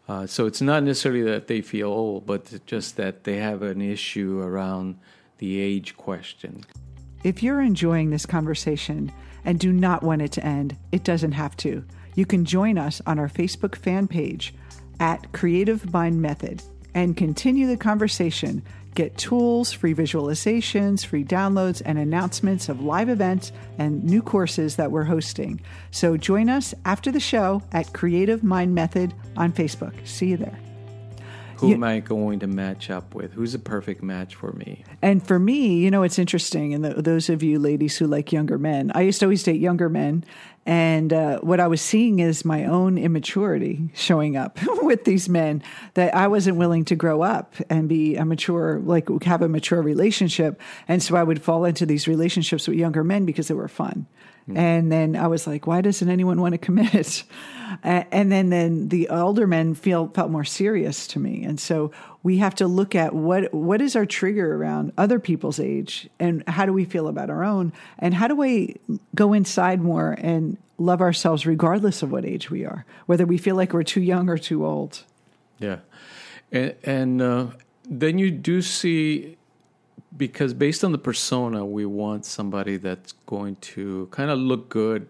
Uh, 0.07 0.27
so 0.27 0.45
it's 0.45 0.61
not 0.61 0.83
necessarily 0.83 1.21
that 1.23 1.47
they 1.47 1.61
feel 1.61 1.88
old, 1.89 2.25
but 2.25 2.65
just 2.65 2.97
that 2.97 3.23
they 3.23 3.38
have 3.38 3.61
an 3.63 3.81
issue 3.81 4.39
around 4.41 4.97
the 5.38 5.59
age 5.59 5.95
question. 5.97 6.63
If 7.24 7.44
you're 7.44 7.62
enjoying 7.62 8.10
this 8.10 8.25
conversation 8.25 9.12
and 9.46 9.60
do 9.60 9.72
not 9.72 10.01
want 10.01 10.22
it 10.22 10.32
to 10.34 10.46
end, 10.46 10.75
it 10.92 11.04
doesn't 11.04 11.34
have 11.34 11.56
to. 11.58 11.84
You 12.16 12.25
can 12.25 12.46
join 12.46 12.78
us 12.78 13.01
on 13.06 13.20
our 13.20 13.30
Facebook 13.30 13.75
fan 13.75 14.08
page 14.08 14.54
at 15.00 15.32
Creative 15.32 15.94
Mind 15.94 16.22
Method 16.22 16.63
and 16.94 17.16
continue 17.16 17.68
the 17.68 17.78
conversation. 17.78 18.63
Get 18.96 19.18
tools, 19.18 19.72
free 19.72 19.94
visualizations, 19.94 21.06
free 21.06 21.24
downloads, 21.24 21.82
and 21.86 21.98
announcements 21.98 22.68
of 22.68 22.82
live 22.82 23.08
events 23.08 23.51
and 23.78 24.04
new 24.04 24.22
courses 24.22 24.75
that 24.75 24.92
we're 24.92 25.06
hosting. 25.06 25.62
So 25.92 26.18
join 26.18 26.50
us 26.50 26.74
after 26.84 27.12
the 27.12 27.20
show 27.20 27.63
at 27.72 27.94
Creative 27.94 28.44
Mind 28.44 28.75
Method 28.75 29.13
on 29.38 29.54
Facebook. 29.54 29.94
See 30.06 30.28
you 30.28 30.38
there. 30.38 30.71
Who 31.62 31.70
Yeah. 31.70 31.75
am 31.75 31.84
I 31.84 32.00
going 32.00 32.39
to 32.39 32.48
match 32.48 32.89
up 32.89 33.13
with? 33.13 33.34
Who's 33.34 33.53
a 33.53 33.60
perfect 33.60 34.01
match 34.01 34.34
for 34.34 34.51
me? 34.53 34.84
And 35.01 35.22
for 35.25 35.38
me, 35.38 35.77
you 35.77 35.91
know, 35.91 36.01
it's 36.01 36.18
interesting. 36.18 36.74
And 36.74 36.84
th 36.84 36.96
those 36.98 37.30
of 37.30 37.44
you 37.44 37.60
ladies 37.60 37.98
who 37.98 38.08
like 38.08 38.32
younger 38.34 38.58
men, 38.58 38.91
I 38.96 39.01
used 39.01 39.20
to 39.20 39.25
always 39.27 39.44
date 39.44 39.62
younger 39.62 39.88
men. 39.88 40.24
And 40.65 41.13
uh, 41.13 41.39
what 41.41 41.60
I 41.60 41.68
was 41.68 41.82
seeing 41.82 42.20
is 42.20 42.44
my 42.46 42.65
own 42.65 42.98
immaturity 42.98 43.89
showing 43.94 44.36
up 44.38 44.60
with 44.82 45.06
these 45.06 45.30
men 45.30 45.62
that 45.94 46.13
I 46.15 46.27
wasn't 46.27 46.58
willing 46.58 46.84
to 46.86 46.96
grow 46.96 47.22
up 47.22 47.53
and 47.70 47.88
be 47.88 48.15
a 48.15 48.25
mature, 48.25 48.80
like 48.84 49.08
have 49.24 49.41
a 49.44 49.50
mature 49.50 49.82
relationship. 49.84 50.60
And 50.88 51.01
so 51.01 51.15
I 51.15 51.24
would 51.24 51.41
fall 51.44 51.65
into 51.65 51.86
these 51.86 52.08
relationships 52.08 52.68
with 52.68 52.77
younger 52.77 53.03
men 53.03 53.25
because 53.25 53.48
they 53.48 53.56
were 53.56 53.68
fun. 53.68 54.08
And 54.48 54.91
then 54.91 55.15
I 55.15 55.27
was 55.27 55.48
like, 55.48 55.67
why 55.67 55.81
doesn't 55.81 56.10
anyone 56.10 56.41
want 56.41 56.53
to 56.53 56.57
commit? 56.57 57.24
and 57.83 58.31
then, 58.31 58.50
then 58.50 58.89
the 58.89 59.10
older 59.10 59.48
men 59.48 59.75
feel 59.75 60.07
felt 60.10 60.31
more 60.31 60.43
serious 60.43 61.07
to 61.07 61.19
me. 61.19 61.43
And 61.43 61.60
so 61.60 61.91
we 62.24 62.38
have 62.38 62.55
to 62.55 62.67
look 62.67 62.95
at 62.95 63.13
what 63.13 63.53
what 63.53 63.81
is 63.81 63.95
our 63.95 64.05
trigger 64.05 64.55
around 64.55 64.91
other 64.98 65.19
people's 65.19 65.60
age 65.60 66.10
and 66.19 66.48
how 66.48 66.65
do 66.65 66.74
we 66.74 66.86
feel 66.86 67.07
about 67.07 67.29
our 67.29 67.43
own 67.43 67.74
and 68.00 68.13
how 68.13 68.27
do 68.27 68.36
we 68.36 68.75
go 69.15 69.33
inside 69.33 69.81
more 69.81 70.15
and 70.19 70.57
love 70.77 71.01
ourselves 71.01 71.45
regardless 71.45 72.01
of 72.01 72.12
what 72.12 72.25
age 72.25 72.50
we 72.50 72.65
are, 72.65 72.86
whether 73.05 73.25
we 73.25 73.38
feel 73.38 73.55
like 73.55 73.74
we're 73.74 73.83
too 73.83 74.01
young 74.01 74.29
or 74.29 74.38
too 74.38 74.65
old. 74.65 75.03
Yeah. 75.60 75.77
And, 76.51 76.75
and 76.83 77.21
uh, 77.21 77.48
then 77.89 78.17
you 78.17 78.31
do 78.31 78.62
see 78.62 79.38
because 80.15 80.53
based 80.53 80.84
on 80.84 80.91
the 80.91 80.98
persona, 80.98 81.65
we 81.65 81.86
want 81.86 82.25
somebody 82.25 82.77
that's 82.77 83.13
going 83.25 83.56
to 83.58 84.08
kind 84.12 84.30
of 84.30 84.39
look 84.39 84.70
good 84.70 85.08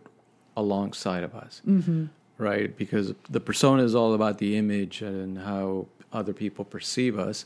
alongside 0.55 1.23
of 1.23 1.33
us, 1.33 1.61
mm-hmm. 1.67 2.05
right? 2.37 2.75
Because 2.75 3.13
the 3.29 3.39
persona 3.39 3.83
is 3.83 3.95
all 3.95 4.13
about 4.13 4.37
the 4.37 4.57
image 4.57 5.01
and 5.01 5.39
how 5.39 5.87
other 6.13 6.33
people 6.33 6.65
perceive 6.65 7.17
us. 7.17 7.45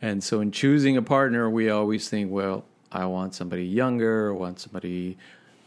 And 0.00 0.22
so, 0.22 0.40
in 0.40 0.52
choosing 0.52 0.96
a 0.96 1.02
partner, 1.02 1.50
we 1.50 1.70
always 1.70 2.08
think, 2.08 2.30
well, 2.30 2.64
I 2.90 3.06
want 3.06 3.34
somebody 3.34 3.66
younger, 3.66 4.32
I 4.32 4.36
want 4.36 4.60
somebody 4.60 5.18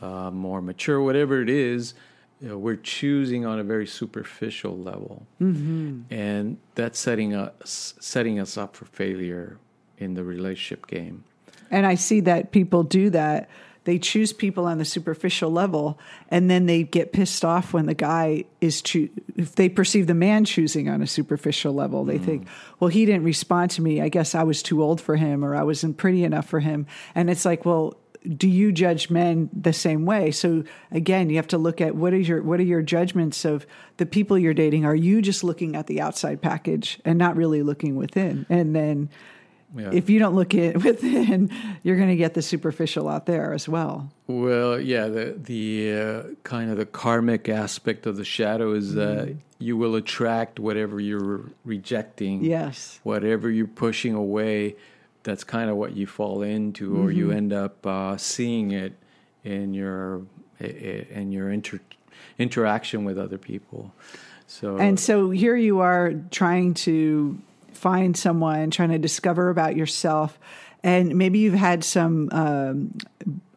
uh, 0.02 0.32
more 0.32 0.62
mature, 0.62 1.02
whatever 1.02 1.42
it 1.42 1.50
is. 1.50 1.94
You 2.42 2.50
know, 2.50 2.58
we're 2.58 2.78
choosing 2.78 3.46
on 3.46 3.60
a 3.60 3.64
very 3.64 3.86
superficial 3.86 4.76
level, 4.76 5.28
mm-hmm. 5.40 6.12
and 6.12 6.58
that's 6.74 6.98
setting 6.98 7.36
us 7.36 7.94
setting 8.00 8.40
us 8.40 8.58
up 8.58 8.76
for 8.76 8.86
failure 8.86 9.60
in 10.02 10.16
the 10.16 10.24
relationship 10.24 10.88
game. 10.88 11.24
And 11.70 11.86
I 11.86 11.96
see 11.96 12.20
that 12.22 12.52
people 12.52 12.84
do 12.84 13.10
that. 13.12 13.50
They 13.84 13.98
choose 13.98 14.32
people 14.32 14.66
on 14.66 14.78
the 14.78 14.86
superficial 14.86 15.50
level, 15.50 15.98
and 16.30 16.52
then 16.52 16.68
they 16.68 16.84
get 16.84 17.14
pissed 17.14 17.44
off 17.44 17.74
when 17.74 17.88
the 17.88 17.96
guy 17.96 18.46
is 18.60 18.82
cho- 18.82 19.10
if 19.36 19.56
they 19.56 19.70
perceive 19.70 20.06
the 20.06 20.14
man 20.14 20.46
choosing 20.46 20.88
on 20.88 21.02
a 21.02 21.08
superficial 21.08 21.74
level. 21.74 22.06
They 22.06 22.20
mm. 22.20 22.26
think, 22.26 22.48
well, 22.80 22.90
he 22.90 23.06
didn't 23.06 23.24
respond 23.24 23.72
to 23.72 23.82
me. 23.82 24.00
I 24.00 24.10
guess 24.10 24.36
I 24.36 24.44
was 24.44 24.62
too 24.62 24.84
old 24.84 25.02
for 25.02 25.16
him, 25.16 25.44
or 25.44 25.56
I 25.56 25.64
wasn't 25.64 25.98
pretty 25.98 26.24
enough 26.24 26.48
for 26.48 26.60
him. 26.60 26.86
And 27.16 27.28
it's 27.28 27.44
like, 27.44 27.66
well, 27.66 27.98
do 28.38 28.48
you 28.48 28.72
judge 28.72 29.10
men 29.10 29.50
the 29.52 29.74
same 29.74 30.06
way? 30.06 30.30
So 30.30 30.64
again, 30.92 31.30
you 31.30 31.38
have 31.38 31.48
to 31.48 31.58
look 31.58 31.82
at 31.82 31.96
what 31.96 32.14
is 32.14 32.28
your 32.28 32.44
what 32.44 32.60
are 32.60 32.64
your 32.64 32.84
judgments 32.84 33.46
of 33.46 33.66
the 33.98 34.06
people 34.06 34.38
you're 34.38 34.54
dating? 34.54 34.86
Are 34.86 34.96
you 34.96 35.22
just 35.22 35.44
looking 35.44 35.76
at 35.76 35.88
the 35.88 36.02
outside 36.02 36.42
package 36.42 37.00
and 37.04 37.18
not 37.18 37.36
really 37.36 37.64
looking 37.64 37.96
within? 37.96 38.46
And 38.50 38.76
then 38.76 39.10
yeah. 39.76 39.90
if 39.92 40.10
you 40.10 40.20
don't 40.20 40.36
look 40.36 40.54
within, 40.84 41.50
you're 41.84 41.98
going 41.98 42.10
to 42.10 42.16
get 42.16 42.34
the 42.34 42.42
superficial 42.42 43.08
out 43.08 43.26
there 43.26 43.54
as 43.54 43.68
well. 43.68 44.10
Well, 44.28 44.80
yeah, 44.80 45.08
the 45.08 45.36
the 45.38 45.94
uh, 45.94 46.24
kind 46.44 46.72
of 46.72 46.78
the 46.78 46.86
karmic 46.86 47.50
aspect 47.50 48.06
of 48.06 48.18
the 48.18 48.26
shadow 48.26 48.74
is 48.74 48.94
that 48.94 49.28
mm. 49.28 49.38
you 49.60 49.78
will 49.78 49.96
attract 49.96 50.60
whatever 50.60 51.00
you're 51.00 51.42
rejecting. 51.66 52.44
Yes, 52.44 53.00
whatever 53.04 53.50
you're 53.50 53.68
pushing 53.68 54.14
away. 54.14 54.76
That's 55.24 55.44
kind 55.44 55.70
of 55.70 55.76
what 55.76 55.96
you 55.96 56.08
fall 56.08 56.42
into, 56.42 56.96
or 56.96 57.10
mm-hmm. 57.10 57.18
you 57.18 57.32
end 57.32 57.54
up 57.54 57.86
uh, 57.86 58.18
seeing 58.18 58.72
it 58.72 58.94
in 59.44 59.74
your 59.74 60.24
in 60.60 61.32
your 61.32 61.52
inter, 61.52 61.80
interaction 62.38 63.04
with 63.04 63.18
other 63.18 63.38
people. 63.38 63.94
So 64.48 64.78
and 64.78 65.00
so 65.00 65.30
here 65.30 65.56
you 65.56 65.80
are 65.80 66.14
trying 66.30 66.74
to 66.74 67.40
find 67.74 68.16
someone, 68.16 68.72
trying 68.72 68.90
to 68.90 69.00
discover 69.00 69.50
about 69.50 69.76
yourself. 69.76 70.38
And 70.84 71.16
maybe 71.16 71.40
you've 71.40 71.54
had 71.54 71.84
some 71.84 72.30
um, 72.32 72.98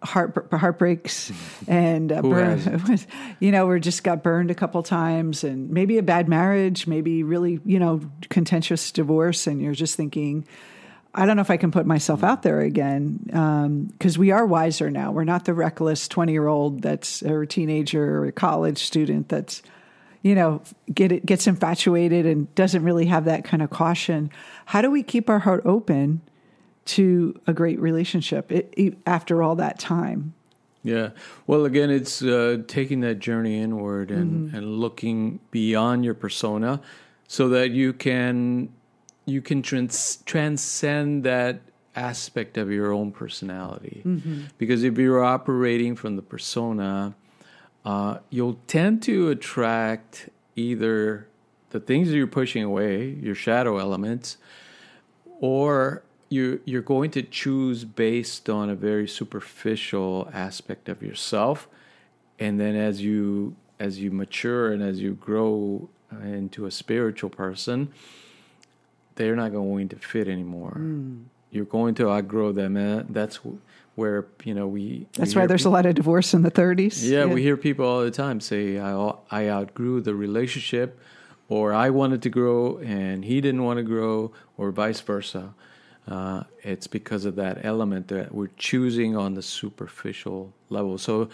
heart 0.02 0.47
heartbreaks 0.52 1.33
and 1.66 2.12
uh, 2.12 2.21
burn, 2.21 3.00
you 3.40 3.50
know, 3.50 3.66
or 3.66 3.78
just 3.78 4.04
got 4.04 4.23
burned 4.23 4.50
a 4.50 4.54
couple 4.54 4.83
times, 4.83 5.42
and 5.42 5.71
maybe 5.71 5.97
a 5.99 6.02
bad 6.02 6.28
marriage, 6.28 6.87
maybe 6.87 7.23
really, 7.23 7.61
you 7.64 7.78
know, 7.78 8.00
contentious 8.28 8.92
divorce, 8.92 9.47
and 9.47 9.62
you're 9.62 9.73
just 9.73 9.97
thinking, 9.97 10.47
I 11.14 11.26
don't 11.26 11.37
know 11.37 11.42
if 11.42 11.50
I 11.50 11.56
can 11.56 11.71
put 11.71 11.87
myself 11.87 12.25
out 12.25 12.42
there 12.42 12.61
again 12.61 13.21
because 13.25 14.16
um, 14.16 14.21
we 14.21 14.33
are 14.33 14.44
wiser 14.44 14.90
now. 14.90 15.12
We're 15.12 15.25
not 15.25 15.44
the 15.44 15.54
reckless 15.54 16.09
20 16.09 16.33
year 16.33 16.49
old 16.49 16.83
that's 16.83 17.23
or 17.23 17.42
a 17.42 17.47
teenager 17.47 18.18
or 18.18 18.26
a 18.26 18.33
college 18.33 18.78
student 18.78 19.28
that's 19.28 19.62
you 20.25 20.35
know, 20.35 20.62
get 20.93 21.12
it, 21.12 21.26
gets 21.26 21.47
infatuated 21.47 22.25
and 22.25 22.52
doesn't 22.54 22.83
really 22.83 23.04
have 23.07 23.26
that 23.26 23.45
kind 23.45 23.62
of 23.62 23.69
caution. 23.69 24.31
How 24.64 24.81
do 24.81 24.90
we 24.90 25.02
keep 25.02 25.28
our 25.28 25.40
heart 25.40 25.62
open 25.66 26.23
to 26.87 27.38
a 27.47 27.52
great 27.52 27.78
relationship 27.78 28.50
it, 28.50 28.73
it, 28.75 28.97
after 29.07 29.43
all 29.43 29.54
that 29.57 29.78
time? 29.78 30.33
Yeah. 30.83 31.11
Well, 31.47 31.66
again, 31.66 31.90
it's 31.90 32.23
uh, 32.23 32.62
taking 32.66 33.00
that 33.00 33.19
journey 33.19 33.61
inward 33.61 34.11
and, 34.11 34.49
mm-hmm. 34.49 34.57
and 34.57 34.78
looking 34.78 35.40
beyond 35.50 36.07
your 36.07 36.14
persona 36.14 36.81
so 37.28 37.50
that 37.50 37.71
you 37.71 37.93
can 37.93 38.71
you 39.26 39.40
can 39.40 39.62
trans- 39.62 40.19
transcend 40.25 41.25
that 41.25 41.61
aspect 41.97 42.57
of 42.57 42.71
your 42.71 42.93
own 42.93 43.12
personality. 43.12 44.02
Mm-hmm. 44.04 44.43
Because 44.59 44.85
if 44.85 44.99
you're 44.99 45.25
operating 45.25 45.97
from 45.97 46.16
the 46.16 46.23
persona, 46.23 47.14
uh, 47.85 48.19
you'll 48.31 48.59
tend 48.67 49.03
to 49.03 49.29
attract 49.29 50.29
either 50.57 51.29
the 51.71 51.81
things 51.81 52.09
that 52.09 52.17
you're 52.17 52.26
pushing 52.26 52.62
away, 52.62 53.09
your 53.21 53.35
shadow 53.35 53.79
elements, 53.79 54.37
or 55.41 56.03
you 56.29 56.61
you're 56.64 56.83
going 56.83 57.11
to 57.11 57.23
choose 57.23 57.85
based 57.85 58.49
on 58.49 58.71
a 58.71 58.75
very 58.75 59.07
superficial 59.07 60.31
aspect 60.33 60.88
of 60.88 61.03
yourself, 61.03 61.69
and 62.38 62.59
then 62.59 62.75
as 62.75 63.03
you 63.03 63.57
as 63.79 63.99
you 63.99 64.11
mature 64.11 64.73
and 64.73 64.83
as 64.83 65.00
you 65.00 65.14
grow 65.14 65.88
into 66.23 66.64
a 66.64 66.71
spiritual 66.71 67.29
person, 67.29 67.93
they're 69.17 69.37
not 69.37 69.53
going 69.53 69.88
to 69.88 69.97
fit 69.97 70.29
anymore. 70.29 70.76
Mm. 70.79 71.25
You're 71.50 71.64
going 71.64 71.95
to 71.97 72.09
outgrow 72.09 72.53
them, 72.53 72.76
and 72.76 73.14
that's 73.14 73.41
where 73.94 74.26
you 74.44 74.54
know 74.54 74.66
we. 74.66 75.06
That's 75.12 75.34
we 75.34 75.42
why 75.42 75.46
there's 75.46 75.62
people, 75.62 75.72
a 75.72 75.76
lot 75.76 75.86
of 75.86 75.94
divorce 75.94 76.34
in 76.34 76.42
the 76.42 76.50
30s. 76.50 77.02
Yeah, 77.02 77.20
yeah, 77.20 77.24
we 77.26 77.42
hear 77.42 77.56
people 77.56 77.86
all 77.86 78.02
the 78.02 78.10
time 78.10 78.40
say, 78.40 78.78
"I 78.78 79.12
I 79.30 79.48
outgrew 79.48 80.00
the 80.00 80.14
relationship," 80.14 80.98
or 81.48 81.72
"I 81.72 81.90
wanted 81.90 82.22
to 82.22 82.30
grow 82.30 82.78
and 82.78 83.24
he 83.24 83.40
didn't 83.40 83.62
want 83.62 83.78
to 83.78 83.82
grow," 83.82 84.32
or 84.56 84.70
vice 84.70 85.00
versa. 85.00 85.54
Uh, 86.06 86.42
it's 86.62 86.86
because 86.86 87.24
of 87.24 87.36
that 87.36 87.64
element 87.64 88.08
that 88.08 88.34
we're 88.34 88.50
choosing 88.58 89.16
on 89.16 89.34
the 89.34 89.42
superficial 89.42 90.52
level. 90.68 90.98
So, 90.98 91.30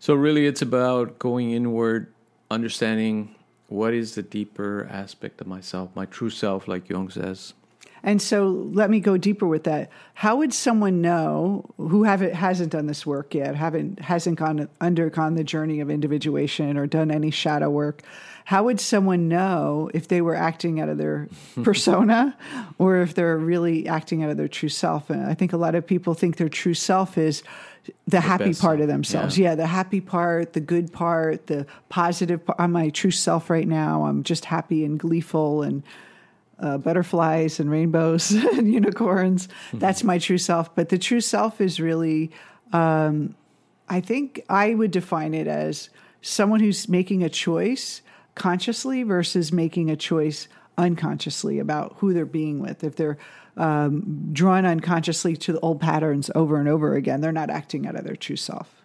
so 0.00 0.14
really, 0.14 0.46
it's 0.46 0.62
about 0.62 1.20
going 1.20 1.52
inward, 1.52 2.12
understanding 2.50 3.36
what 3.68 3.94
is 3.94 4.16
the 4.16 4.22
deeper 4.22 4.88
aspect 4.90 5.40
of 5.40 5.46
myself, 5.46 5.90
my 5.94 6.04
true 6.04 6.30
self, 6.30 6.66
like 6.66 6.88
Jung 6.88 7.10
says. 7.10 7.54
And 8.04 8.20
so 8.20 8.48
let 8.72 8.90
me 8.90 8.98
go 8.98 9.16
deeper 9.16 9.46
with 9.46 9.64
that. 9.64 9.90
How 10.14 10.36
would 10.36 10.52
someone 10.52 11.00
know 11.00 11.64
who 11.76 12.02
haven't 12.02 12.34
hasn't 12.34 12.72
done 12.72 12.86
this 12.86 13.06
work 13.06 13.34
yet, 13.34 13.54
haven't 13.54 14.00
hasn't 14.00 14.38
gone 14.38 14.68
undergone 14.80 15.34
the 15.34 15.44
journey 15.44 15.80
of 15.80 15.88
individuation 15.88 16.76
or 16.76 16.86
done 16.86 17.10
any 17.10 17.30
shadow 17.30 17.70
work? 17.70 18.02
How 18.44 18.64
would 18.64 18.80
someone 18.80 19.28
know 19.28 19.88
if 19.94 20.08
they 20.08 20.20
were 20.20 20.34
acting 20.34 20.80
out 20.80 20.88
of 20.88 20.98
their 20.98 21.28
persona 21.62 22.36
or 22.76 22.98
if 22.98 23.14
they're 23.14 23.38
really 23.38 23.86
acting 23.86 24.24
out 24.24 24.30
of 24.30 24.36
their 24.36 24.48
true 24.48 24.68
self? 24.68 25.08
And 25.08 25.24
I 25.24 25.34
think 25.34 25.52
a 25.52 25.56
lot 25.56 25.76
of 25.76 25.86
people 25.86 26.14
think 26.14 26.36
their 26.36 26.48
true 26.48 26.74
self 26.74 27.16
is 27.16 27.44
the, 27.84 27.92
the 28.08 28.20
happy 28.20 28.52
part 28.54 28.80
of 28.80 28.88
themselves. 28.88 29.38
Yeah. 29.38 29.50
yeah. 29.50 29.54
the 29.54 29.66
happy 29.66 30.00
part, 30.00 30.54
the 30.54 30.60
good 30.60 30.92
part, 30.92 31.46
the 31.46 31.66
positive 31.88 32.44
part. 32.44 32.60
I'm 32.60 32.72
my 32.72 32.88
true 32.90 33.12
self 33.12 33.48
right 33.48 33.66
now. 33.66 34.06
I'm 34.06 34.24
just 34.24 34.44
happy 34.44 34.84
and 34.84 34.98
gleeful 34.98 35.62
and 35.62 35.84
uh, 36.62 36.78
butterflies 36.78 37.60
and 37.60 37.70
rainbows 37.70 38.30
and 38.56 38.72
unicorns. 38.72 39.48
Mm-hmm. 39.48 39.78
That's 39.78 40.04
my 40.04 40.18
true 40.18 40.38
self. 40.38 40.74
But 40.74 40.88
the 40.88 40.98
true 40.98 41.20
self 41.20 41.60
is 41.60 41.80
really, 41.80 42.30
um, 42.72 43.34
I 43.88 44.00
think 44.00 44.42
I 44.48 44.74
would 44.74 44.92
define 44.92 45.34
it 45.34 45.46
as 45.46 45.90
someone 46.22 46.60
who's 46.60 46.88
making 46.88 47.22
a 47.22 47.28
choice 47.28 48.00
consciously 48.34 49.02
versus 49.02 49.52
making 49.52 49.90
a 49.90 49.96
choice 49.96 50.48
unconsciously 50.78 51.58
about 51.58 51.96
who 51.98 52.14
they're 52.14 52.24
being 52.24 52.60
with. 52.60 52.84
If 52.84 52.96
they're 52.96 53.18
um, 53.56 54.30
drawn 54.32 54.64
unconsciously 54.64 55.36
to 55.36 55.52
the 55.52 55.60
old 55.60 55.80
patterns 55.80 56.30
over 56.34 56.56
and 56.56 56.68
over 56.68 56.94
again, 56.94 57.20
they're 57.20 57.32
not 57.32 57.50
acting 57.50 57.86
out 57.86 57.96
of 57.96 58.04
their 58.04 58.16
true 58.16 58.36
self. 58.36 58.82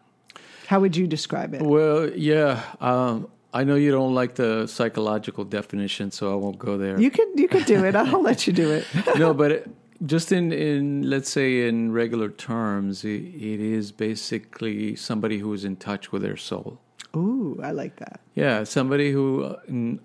How 0.65 0.81
would 0.81 0.98
you 0.98 1.07
describe 1.07 1.53
it? 1.53 1.62
Well, 1.62 2.10
yeah, 2.10 2.62
um, 2.81 3.29
I 3.57 3.63
know 3.63 3.73
you 3.73 3.89
don't 3.89 4.13
like 4.13 4.35
the 4.35 4.67
psychological 4.67 5.43
definition, 5.43 6.11
so 6.11 6.31
I 6.31 6.35
won't 6.35 6.59
go 6.59 6.77
there. 6.77 6.99
You 7.01 7.09
could 7.09 7.29
you 7.33 7.47
could 7.47 7.65
do 7.65 7.83
it. 7.85 7.95
I'll 7.95 8.21
let 8.21 8.45
you 8.45 8.53
do 8.53 8.71
it. 8.71 8.85
no, 9.17 9.33
but 9.33 9.51
it, 9.51 9.69
just 10.05 10.31
in 10.31 10.51
in 10.51 11.09
let's 11.09 11.31
say 11.31 11.67
in 11.67 11.91
regular 11.91 12.29
terms, 12.29 13.03
it, 13.03 13.23
it 13.51 13.59
is 13.59 13.91
basically 13.91 14.95
somebody 14.95 15.39
who 15.39 15.51
is 15.53 15.65
in 15.65 15.75
touch 15.75 16.11
with 16.11 16.21
their 16.21 16.37
soul. 16.37 16.79
Ooh, 17.15 17.59
I 17.63 17.71
like 17.71 17.95
that. 17.95 18.19
Yeah, 18.35 18.63
somebody 18.63 19.11
who 19.11 19.45
uh, 19.45 19.55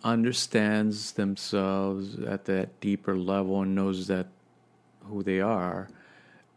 understands 0.03 1.13
themselves 1.13 2.19
at 2.21 2.47
that 2.47 2.81
deeper 2.81 3.19
level 3.19 3.61
and 3.61 3.75
knows 3.75 4.07
that 4.07 4.29
who 5.11 5.23
they 5.23 5.41
are, 5.43 5.91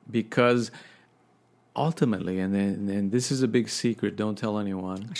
because 0.09 0.71
ultimately, 1.75 2.39
and 2.39 2.55
then 2.55 2.87
and 2.87 3.11
this 3.11 3.33
is 3.33 3.41
a 3.41 3.49
big 3.49 3.67
secret. 3.67 4.15
Don't 4.15 4.37
tell 4.37 4.57
anyone. 4.57 5.13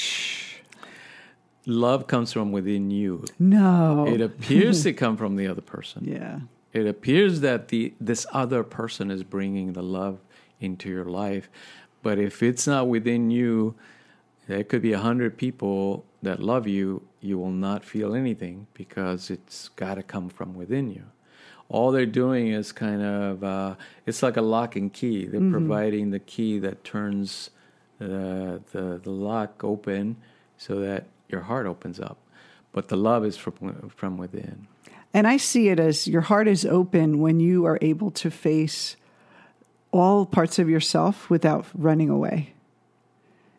Love 1.66 2.08
comes 2.08 2.32
from 2.32 2.52
within 2.52 2.92
you. 2.92 3.26
No. 3.40 4.06
It 4.08 4.22
appears 4.22 4.84
to 4.84 4.94
come 4.94 5.18
from 5.18 5.36
the 5.36 5.48
other 5.48 5.62
person. 5.62 6.04
yeah. 6.08 6.40
It 6.74 6.88
appears 6.88 7.40
that 7.40 7.70
the 7.70 7.94
this 8.02 8.26
other 8.34 8.62
person 8.64 9.10
is 9.10 9.24
bringing 9.24 9.74
the 9.74 9.82
love 9.82 10.20
into 10.60 10.90
your 10.90 11.06
life, 11.06 11.50
but 12.04 12.20
if 12.20 12.44
it's 12.44 12.68
not 12.68 12.88
within 12.90 13.32
you, 13.32 13.76
there 14.48 14.64
could 14.64 14.82
be 14.82 14.92
a 14.92 15.00
hundred 15.00 15.38
people 15.38 16.06
that 16.22 16.42
love 16.42 16.68
you. 16.68 17.02
You 17.22 17.40
will 17.40 17.52
not 17.52 17.86
feel 17.86 18.14
anything 18.14 18.68
because 18.74 19.30
it's 19.30 19.70
got 19.70 19.96
to 19.96 20.04
come 20.04 20.30
from 20.30 20.54
within 20.54 20.92
you. 20.92 21.04
All 21.70 21.92
they're 21.92 22.06
doing 22.06 22.50
is 22.50 22.72
kind 22.72 23.02
of 23.02 23.44
uh, 23.44 23.76
it's 24.06 24.22
like 24.22 24.38
a 24.38 24.42
lock 24.42 24.76
and 24.76 24.92
key. 24.92 25.26
They're 25.26 25.50
providing 25.50 26.12
the 26.12 26.20
key 26.20 26.60
that 26.60 26.84
turns 26.84 27.50
the, 28.00 28.62
the 28.74 29.00
the 29.02 29.12
lock 29.12 29.64
open 29.64 30.18
so 30.58 30.80
that 30.82 31.06
your 31.30 31.42
heart 31.42 31.66
opens 31.66 32.00
up, 32.00 32.18
but 32.72 32.88
the 32.90 32.98
love 32.98 33.26
is 33.26 33.38
from 33.38 33.90
from 33.96 34.18
within. 34.18 34.68
And 35.14 35.28
I 35.28 35.38
see 35.38 35.70
it 35.70 35.80
as 35.80 36.08
your 36.08 36.22
heart 36.22 36.48
is 36.48 36.66
open 36.66 37.20
when 37.20 37.40
you 37.40 37.66
are 37.66 37.80
able 37.82 38.12
to 38.12 38.30
face 38.30 38.98
all 39.92 40.26
parts 40.26 40.60
of 40.60 40.70
yourself 40.70 41.30
without 41.30 41.66
running 41.74 42.10
away. 42.10 42.54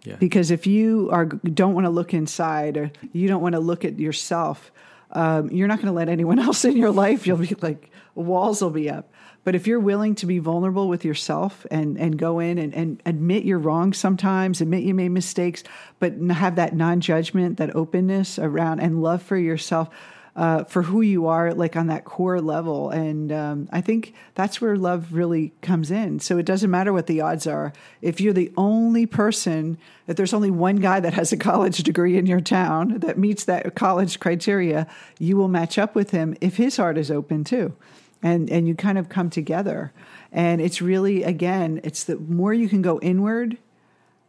Yeah. 0.04 0.16
Because 0.16 0.50
if 0.50 0.66
you 0.66 1.08
are 1.10 1.24
don't 1.24 1.74
want 1.74 1.86
to 1.86 1.90
look 1.90 2.12
inside 2.12 2.76
or 2.76 2.92
you 3.12 3.26
don't 3.26 3.40
want 3.40 3.54
to 3.54 3.60
look 3.60 3.84
at 3.84 3.98
yourself, 3.98 4.70
um, 5.12 5.50
you're 5.50 5.66
not 5.66 5.78
going 5.78 5.88
to 5.88 5.92
let 5.92 6.08
anyone 6.08 6.38
else 6.48 6.64
in 6.64 6.76
your 6.76 6.90
life. 6.90 7.26
You'll 7.26 7.38
be 7.38 7.56
like 7.60 7.90
walls 8.16 8.62
will 8.62 8.70
be 8.70 8.90
up. 8.90 9.12
But 9.46 9.54
if 9.54 9.68
you're 9.68 9.78
willing 9.78 10.16
to 10.16 10.26
be 10.26 10.40
vulnerable 10.40 10.88
with 10.88 11.04
yourself 11.04 11.64
and 11.70 11.96
and 11.98 12.18
go 12.18 12.40
in 12.40 12.58
and, 12.58 12.74
and 12.74 13.00
admit 13.06 13.44
you're 13.44 13.60
wrong 13.60 13.92
sometimes, 13.92 14.60
admit 14.60 14.82
you 14.82 14.92
made 14.92 15.10
mistakes, 15.10 15.62
but 16.00 16.14
have 16.32 16.56
that 16.56 16.74
non 16.74 17.00
judgment, 17.00 17.58
that 17.58 17.76
openness 17.76 18.40
around 18.40 18.80
and 18.80 19.02
love 19.02 19.22
for 19.22 19.36
yourself. 19.36 19.88
Uh, 20.34 20.64
for 20.64 20.82
who 20.82 21.00
you 21.00 21.28
are, 21.28 21.54
like 21.54 21.76
on 21.76 21.86
that 21.86 22.04
core 22.04 22.42
level. 22.42 22.90
And 22.90 23.32
um, 23.32 23.70
I 23.72 23.80
think 23.80 24.12
that's 24.34 24.60
where 24.60 24.76
love 24.76 25.14
really 25.14 25.54
comes 25.62 25.90
in. 25.90 26.20
So 26.20 26.36
it 26.36 26.44
doesn't 26.44 26.70
matter 26.70 26.92
what 26.92 27.06
the 27.06 27.22
odds 27.22 27.46
are. 27.46 27.72
If 28.02 28.20
you're 28.20 28.34
the 28.34 28.52
only 28.54 29.06
person, 29.06 29.78
if 30.06 30.18
there's 30.18 30.34
only 30.34 30.50
one 30.50 30.76
guy 30.76 31.00
that 31.00 31.14
has 31.14 31.32
a 31.32 31.38
college 31.38 31.78
degree 31.84 32.18
in 32.18 32.26
your 32.26 32.42
town 32.42 32.98
that 32.98 33.16
meets 33.16 33.44
that 33.44 33.74
college 33.74 34.20
criteria, 34.20 34.86
you 35.18 35.38
will 35.38 35.48
match 35.48 35.78
up 35.78 35.94
with 35.94 36.10
him 36.10 36.36
if 36.42 36.58
his 36.58 36.76
heart 36.76 36.98
is 36.98 37.10
open 37.10 37.42
too. 37.42 37.74
And, 38.22 38.50
and 38.50 38.66
you 38.66 38.74
kind 38.74 38.98
of 38.98 39.08
come 39.08 39.30
together. 39.30 39.92
And 40.32 40.60
it's 40.60 40.80
really, 40.82 41.22
again, 41.22 41.80
it's 41.84 42.04
the 42.04 42.16
more 42.16 42.52
you 42.52 42.68
can 42.68 42.82
go 42.82 42.98
inward 43.00 43.58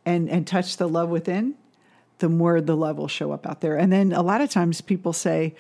and, 0.06 0.30
and 0.30 0.46
touch 0.46 0.78
the 0.78 0.88
love 0.88 1.10
within, 1.10 1.56
the 2.20 2.30
more 2.30 2.62
the 2.62 2.76
love 2.76 2.98
will 2.98 3.08
show 3.08 3.32
up 3.32 3.48
out 3.48 3.62
there. 3.62 3.78
And 3.78 3.92
then 3.92 4.12
a 4.12 4.22
lot 4.22 4.42
of 4.42 4.50
times 4.50 4.82
people 4.82 5.14
say, 5.14 5.56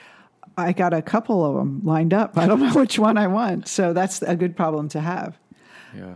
I 0.57 0.71
got 0.71 0.93
a 0.93 1.01
couple 1.01 1.45
of 1.45 1.55
them 1.55 1.81
lined 1.83 2.13
up. 2.13 2.37
I 2.37 2.47
don't 2.47 2.59
know 2.61 2.73
which 2.73 2.99
one 2.99 3.17
I 3.17 3.27
want. 3.27 3.67
So 3.67 3.93
that's 3.93 4.21
a 4.21 4.35
good 4.35 4.55
problem 4.55 4.89
to 4.89 5.01
have. 5.01 5.37
Yeah. 5.95 6.15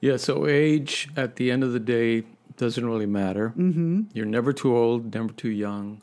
Yeah. 0.00 0.16
So 0.16 0.46
age 0.46 1.08
at 1.16 1.36
the 1.36 1.50
end 1.50 1.64
of 1.64 1.72
the 1.72 1.80
day 1.80 2.24
doesn't 2.56 2.84
really 2.84 3.06
matter. 3.06 3.50
Mm-hmm. 3.56 4.02
You're 4.12 4.26
never 4.26 4.52
too 4.52 4.76
old, 4.76 5.14
never 5.14 5.32
too 5.32 5.50
young. 5.50 6.02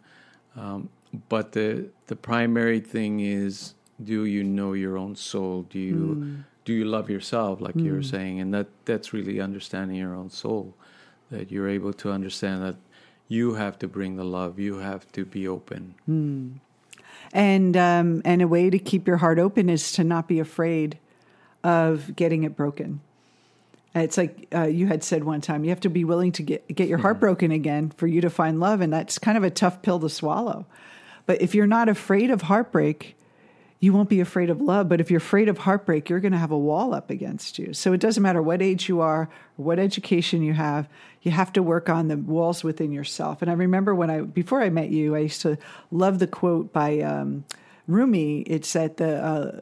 Um, 0.55 0.89
but 1.29 1.51
the 1.51 1.89
the 2.07 2.15
primary 2.15 2.79
thing 2.79 3.19
is, 3.19 3.73
do 4.03 4.25
you 4.25 4.43
know 4.43 4.73
your 4.73 4.97
own 4.97 5.15
soul? 5.15 5.63
Do 5.63 5.79
you 5.79 6.43
do 6.65 6.73
you 6.73 6.85
love 6.85 7.09
yourself, 7.09 7.61
like 7.61 7.75
you 7.75 7.93
were 7.93 8.03
saying? 8.03 8.39
And 8.39 8.53
that 8.53 8.67
that's 8.85 9.13
really 9.13 9.39
understanding 9.39 9.97
your 9.97 10.15
own 10.15 10.29
soul. 10.29 10.73
That 11.31 11.51
you're 11.51 11.69
able 11.69 11.93
to 11.93 12.11
understand 12.11 12.63
that 12.63 12.75
you 13.27 13.53
have 13.55 13.79
to 13.79 13.87
bring 13.87 14.15
the 14.15 14.23
love. 14.23 14.59
You 14.59 14.77
have 14.77 15.11
to 15.13 15.25
be 15.25 15.47
open. 15.47 15.95
And 17.33 17.77
um, 17.77 18.21
and 18.25 18.41
a 18.41 18.47
way 18.47 18.69
to 18.69 18.79
keep 18.79 19.07
your 19.07 19.17
heart 19.17 19.39
open 19.39 19.69
is 19.69 19.91
to 19.93 20.03
not 20.03 20.27
be 20.27 20.39
afraid 20.39 20.99
of 21.63 22.15
getting 22.15 22.43
it 22.43 22.55
broken. 22.55 23.01
It's 23.95 24.17
like 24.17 24.47
uh, 24.53 24.63
you 24.63 24.87
had 24.87 25.03
said 25.03 25.23
one 25.23 25.39
time, 25.39 25.63
you 25.63 25.69
have 25.69 25.79
to 25.81 25.89
be 25.89 26.03
willing 26.03 26.33
to 26.33 26.43
get 26.43 26.67
get 26.75 26.89
your 26.89 26.97
heart 26.97 27.19
broken 27.19 27.51
again 27.51 27.91
for 27.95 28.07
you 28.07 28.21
to 28.21 28.29
find 28.29 28.59
love, 28.59 28.81
and 28.81 28.91
that's 28.91 29.17
kind 29.17 29.37
of 29.37 29.43
a 29.43 29.49
tough 29.49 29.81
pill 29.81 29.99
to 30.01 30.09
swallow. 30.09 30.65
But 31.25 31.41
if 31.41 31.55
you're 31.55 31.65
not 31.65 31.89
afraid 31.89 32.29
of 32.29 32.43
heartbreak, 32.43 33.17
you 33.79 33.93
won't 33.93 34.09
be 34.09 34.19
afraid 34.19 34.49
of 34.49 34.61
love. 34.61 34.89
But 34.89 35.01
if 35.01 35.11
you're 35.11 35.17
afraid 35.17 35.49
of 35.49 35.59
heartbreak, 35.59 36.09
you're 36.09 36.19
going 36.19 36.31
to 36.31 36.37
have 36.37 36.51
a 36.51 36.57
wall 36.57 36.93
up 36.93 37.09
against 37.09 37.59
you. 37.59 37.73
So 37.73 37.93
it 37.93 37.99
doesn't 37.99 38.23
matter 38.23 38.41
what 38.41 38.61
age 38.61 38.87
you 38.87 39.01
are, 39.01 39.29
what 39.57 39.79
education 39.79 40.41
you 40.41 40.53
have, 40.53 40.87
you 41.21 41.31
have 41.31 41.51
to 41.53 41.63
work 41.63 41.89
on 41.89 42.07
the 42.07 42.17
walls 42.17 42.63
within 42.63 42.91
yourself. 42.91 43.41
And 43.41 43.51
I 43.51 43.53
remember 43.53 43.93
when 43.93 44.09
I, 44.09 44.21
before 44.21 44.61
I 44.61 44.69
met 44.69 44.89
you, 44.89 45.15
I 45.15 45.19
used 45.19 45.41
to 45.41 45.57
love 45.91 46.19
the 46.19 46.27
quote 46.27 46.71
by 46.71 46.99
um, 46.99 47.45
Rumi. 47.87 48.41
It's 48.41 48.73
that 48.73 48.97
the, 48.97 49.23
uh, 49.23 49.59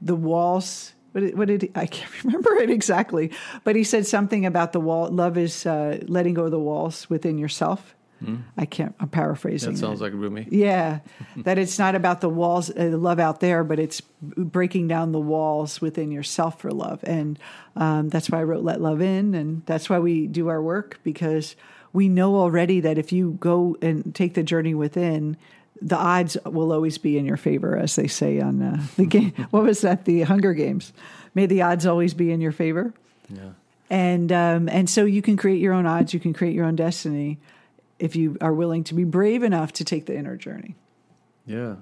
the 0.00 0.14
walls, 0.14 0.92
what 1.12 1.22
did, 1.22 1.38
what 1.38 1.48
did 1.48 1.62
he, 1.62 1.70
I 1.74 1.86
can't 1.86 2.24
remember 2.24 2.54
it 2.56 2.70
exactly, 2.70 3.30
but 3.64 3.76
he 3.76 3.84
said 3.84 4.06
something 4.06 4.46
about 4.46 4.72
the 4.72 4.80
wall. 4.80 5.08
Love 5.10 5.36
is 5.36 5.66
uh, 5.66 5.98
letting 6.06 6.34
go 6.34 6.44
of 6.44 6.50
the 6.50 6.58
walls 6.58 7.10
within 7.10 7.38
yourself. 7.38 7.94
I 8.56 8.66
can't. 8.66 8.94
I'm 9.00 9.08
paraphrasing. 9.08 9.72
That 9.72 9.78
sounds 9.78 10.00
it. 10.00 10.04
like 10.04 10.12
Rumi. 10.12 10.46
Yeah, 10.50 11.00
that 11.38 11.58
it's 11.58 11.78
not 11.78 11.94
about 11.94 12.20
the 12.20 12.28
walls, 12.28 12.70
uh, 12.70 12.84
love 12.96 13.18
out 13.18 13.40
there, 13.40 13.64
but 13.64 13.78
it's 13.78 14.00
breaking 14.22 14.88
down 14.88 15.12
the 15.12 15.20
walls 15.20 15.80
within 15.80 16.10
yourself 16.10 16.60
for 16.60 16.70
love, 16.70 17.00
and 17.04 17.38
um, 17.76 18.08
that's 18.10 18.28
why 18.30 18.40
I 18.40 18.44
wrote 18.44 18.62
"Let 18.64 18.80
Love 18.80 19.00
In," 19.00 19.34
and 19.34 19.64
that's 19.66 19.88
why 19.88 19.98
we 19.98 20.26
do 20.26 20.48
our 20.48 20.60
work 20.62 21.00
because 21.02 21.56
we 21.92 22.08
know 22.08 22.36
already 22.36 22.80
that 22.80 22.98
if 22.98 23.10
you 23.12 23.36
go 23.40 23.76
and 23.82 24.14
take 24.14 24.34
the 24.34 24.42
journey 24.42 24.74
within, 24.74 25.36
the 25.82 25.96
odds 25.96 26.36
will 26.44 26.72
always 26.72 26.98
be 26.98 27.16
in 27.18 27.24
your 27.24 27.36
favor, 27.38 27.76
as 27.76 27.96
they 27.96 28.06
say 28.06 28.38
on 28.40 28.60
uh, 28.62 28.82
the 28.96 29.06
game. 29.06 29.32
what 29.50 29.62
was 29.64 29.80
that? 29.80 30.04
The 30.04 30.22
Hunger 30.22 30.52
Games. 30.54 30.92
May 31.34 31.46
the 31.46 31.62
odds 31.62 31.86
always 31.86 32.12
be 32.12 32.30
in 32.32 32.40
your 32.40 32.52
favor 32.52 32.92
Yeah. 33.28 33.50
and 33.88 34.30
um, 34.32 34.68
and 34.68 34.90
so 34.90 35.04
you 35.04 35.22
can 35.22 35.36
create 35.36 35.60
your 35.60 35.72
own 35.72 35.86
odds 35.86 36.12
you 36.12 36.18
can 36.20 36.32
create 36.32 36.54
your 36.54 36.64
own 36.66 36.74
destiny 36.76 37.38
if 38.00 38.16
you 38.16 38.36
are 38.40 38.52
willing 38.52 38.82
to 38.84 38.94
be 38.94 39.04
brave 39.04 39.42
enough 39.42 39.72
to 39.72 39.84
take 39.84 40.06
the 40.06 40.16
inner 40.16 40.36
journey 40.36 40.74
Yeah. 41.46 41.76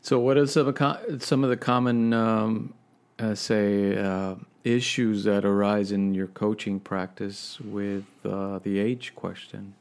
So, 0.00 0.20
what 0.20 0.36
are 0.36 0.46
some 0.46 0.68
of, 0.68 1.22
some 1.22 1.42
of 1.42 1.50
the 1.50 1.56
common, 1.56 2.12
um, 2.12 2.74
uh, 3.18 3.34
say, 3.34 3.96
uh, 3.96 4.36
issues 4.64 5.24
that 5.24 5.44
arise 5.44 5.92
in 5.92 6.14
your 6.14 6.28
coaching 6.28 6.78
practice 6.78 7.58
with 7.60 8.04
uh, 8.24 8.60
the 8.60 8.78
age 8.78 9.14
question? 9.14 9.74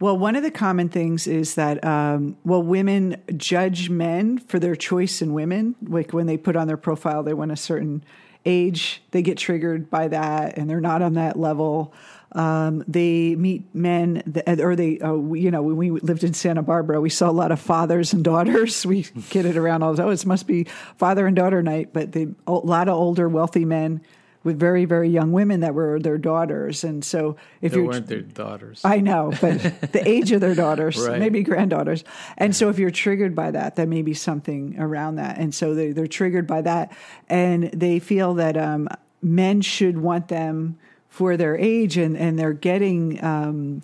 well 0.00 0.18
one 0.18 0.34
of 0.36 0.42
the 0.42 0.50
common 0.50 0.88
things 0.88 1.26
is 1.26 1.54
that 1.54 1.82
um, 1.84 2.36
well 2.44 2.62
women 2.62 3.16
judge 3.36 3.88
men 3.90 4.38
for 4.38 4.58
their 4.58 4.74
choice 4.74 5.22
in 5.22 5.32
women 5.32 5.74
like 5.82 6.12
when 6.12 6.26
they 6.26 6.36
put 6.36 6.56
on 6.56 6.66
their 6.66 6.76
profile 6.76 7.22
they 7.22 7.34
want 7.34 7.52
a 7.52 7.56
certain 7.56 8.04
age 8.44 9.02
they 9.12 9.22
get 9.22 9.38
triggered 9.38 9.88
by 9.88 10.08
that 10.08 10.58
and 10.58 10.68
they're 10.68 10.80
not 10.80 11.00
on 11.00 11.14
that 11.14 11.38
level 11.38 11.94
um, 12.34 12.82
they 12.88 13.36
meet 13.36 13.72
men 13.74 14.22
that, 14.26 14.60
or 14.60 14.74
they 14.74 14.98
uh, 14.98 15.12
we, 15.12 15.40
you 15.40 15.50
know 15.50 15.62
when 15.62 15.76
we 15.76 15.90
lived 15.90 16.24
in 16.24 16.34
santa 16.34 16.62
barbara 16.62 17.00
we 17.00 17.10
saw 17.10 17.30
a 17.30 17.32
lot 17.32 17.52
of 17.52 17.60
fathers 17.60 18.12
and 18.12 18.24
daughters 18.24 18.84
we 18.92 19.04
kid 19.28 19.46
it 19.46 19.56
around 19.56 19.82
all 19.82 19.92
the 19.92 19.98
time 19.98 20.08
oh, 20.08 20.10
it 20.10 20.26
must 20.26 20.46
be 20.46 20.64
father 20.96 21.26
and 21.26 21.36
daughter 21.36 21.62
night 21.62 21.90
but 21.92 22.12
they, 22.12 22.26
a 22.46 22.52
lot 22.52 22.88
of 22.88 22.94
older 22.94 23.28
wealthy 23.28 23.64
men 23.64 24.00
with 24.42 24.58
very 24.58 24.84
very 24.84 25.08
young 25.08 25.32
women 25.32 25.60
that 25.60 25.72
were 25.74 25.98
their 26.00 26.18
daughters 26.18 26.84
and 26.84 27.04
so 27.04 27.36
if 27.62 27.72
They 27.72 27.78
you're 27.78 27.86
weren't 27.86 28.08
their 28.08 28.20
daughters. 28.20 28.82
I 28.84 28.98
know, 28.98 29.32
but 29.40 29.58
the 29.92 30.02
age 30.06 30.32
of 30.32 30.42
their 30.42 30.54
daughters, 30.54 30.98
Right. 31.08 31.18
maybe 31.18 31.42
granddaughters. 31.42 32.04
And 32.36 32.54
so 32.54 32.68
if 32.68 32.78
you're 32.78 32.90
triggered 32.90 33.34
by 33.34 33.52
that, 33.52 33.76
that 33.76 33.88
may 33.88 34.02
be 34.02 34.12
something 34.12 34.78
around 34.78 35.14
that. 35.16 35.38
And 35.38 35.54
so 35.54 35.74
they, 35.74 35.92
they're 35.92 36.06
triggered 36.06 36.46
by 36.46 36.60
that. 36.60 36.92
And 37.28 37.70
they 37.72 38.00
feel 38.00 38.34
that 38.34 38.58
um, 38.58 38.88
men 39.22 39.62
should 39.62 39.96
want 39.96 40.28
them 40.28 40.76
for 41.14 41.36
their 41.36 41.56
age 41.56 41.96
and, 41.96 42.16
and 42.16 42.36
they're 42.36 42.52
getting 42.52 43.22
um, 43.22 43.80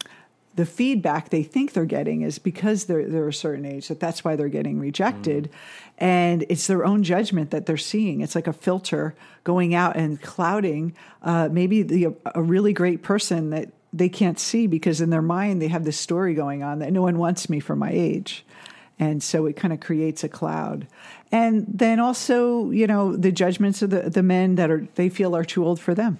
the 0.56 0.66
feedback 0.66 1.28
they 1.28 1.44
think 1.44 1.74
they're 1.74 1.84
getting 1.84 2.22
is 2.22 2.40
because 2.40 2.86
they're, 2.86 3.06
they're 3.06 3.28
a 3.28 3.32
certain 3.32 3.64
age, 3.64 3.86
that 3.86 4.00
that's 4.00 4.24
why 4.24 4.34
they're 4.34 4.48
getting 4.48 4.80
rejected. 4.80 5.48
And 5.98 6.44
it's 6.48 6.66
their 6.66 6.84
own 6.84 7.04
judgment 7.04 7.52
that 7.52 7.66
they're 7.66 7.76
seeing. 7.76 8.20
It's 8.20 8.34
like 8.34 8.48
a 8.48 8.52
filter 8.52 9.14
going 9.44 9.76
out 9.76 9.94
and 9.94 10.20
clouding 10.20 10.92
uh, 11.22 11.48
maybe 11.52 11.84
the, 11.84 12.16
a 12.34 12.42
really 12.42 12.72
great 12.72 13.00
person 13.04 13.50
that 13.50 13.68
they 13.92 14.08
can't 14.08 14.40
see 14.40 14.66
because 14.66 15.00
in 15.00 15.10
their 15.10 15.22
mind 15.22 15.62
they 15.62 15.68
have 15.68 15.84
this 15.84 16.00
story 16.00 16.34
going 16.34 16.64
on 16.64 16.80
that 16.80 16.92
no 16.92 17.02
one 17.02 17.16
wants 17.16 17.48
me 17.48 17.60
for 17.60 17.76
my 17.76 17.92
age. 17.92 18.44
And 18.98 19.22
so 19.22 19.46
it 19.46 19.54
kind 19.54 19.72
of 19.72 19.78
creates 19.78 20.24
a 20.24 20.28
cloud. 20.28 20.88
And 21.30 21.64
then 21.68 22.00
also, 22.00 22.72
you 22.72 22.88
know, 22.88 23.14
the 23.14 23.30
judgments 23.30 23.82
of 23.82 23.90
the, 23.90 24.10
the 24.10 24.24
men 24.24 24.56
that 24.56 24.68
are 24.68 24.88
they 24.96 25.08
feel 25.08 25.36
are 25.36 25.44
too 25.44 25.64
old 25.64 25.78
for 25.78 25.94
them. 25.94 26.18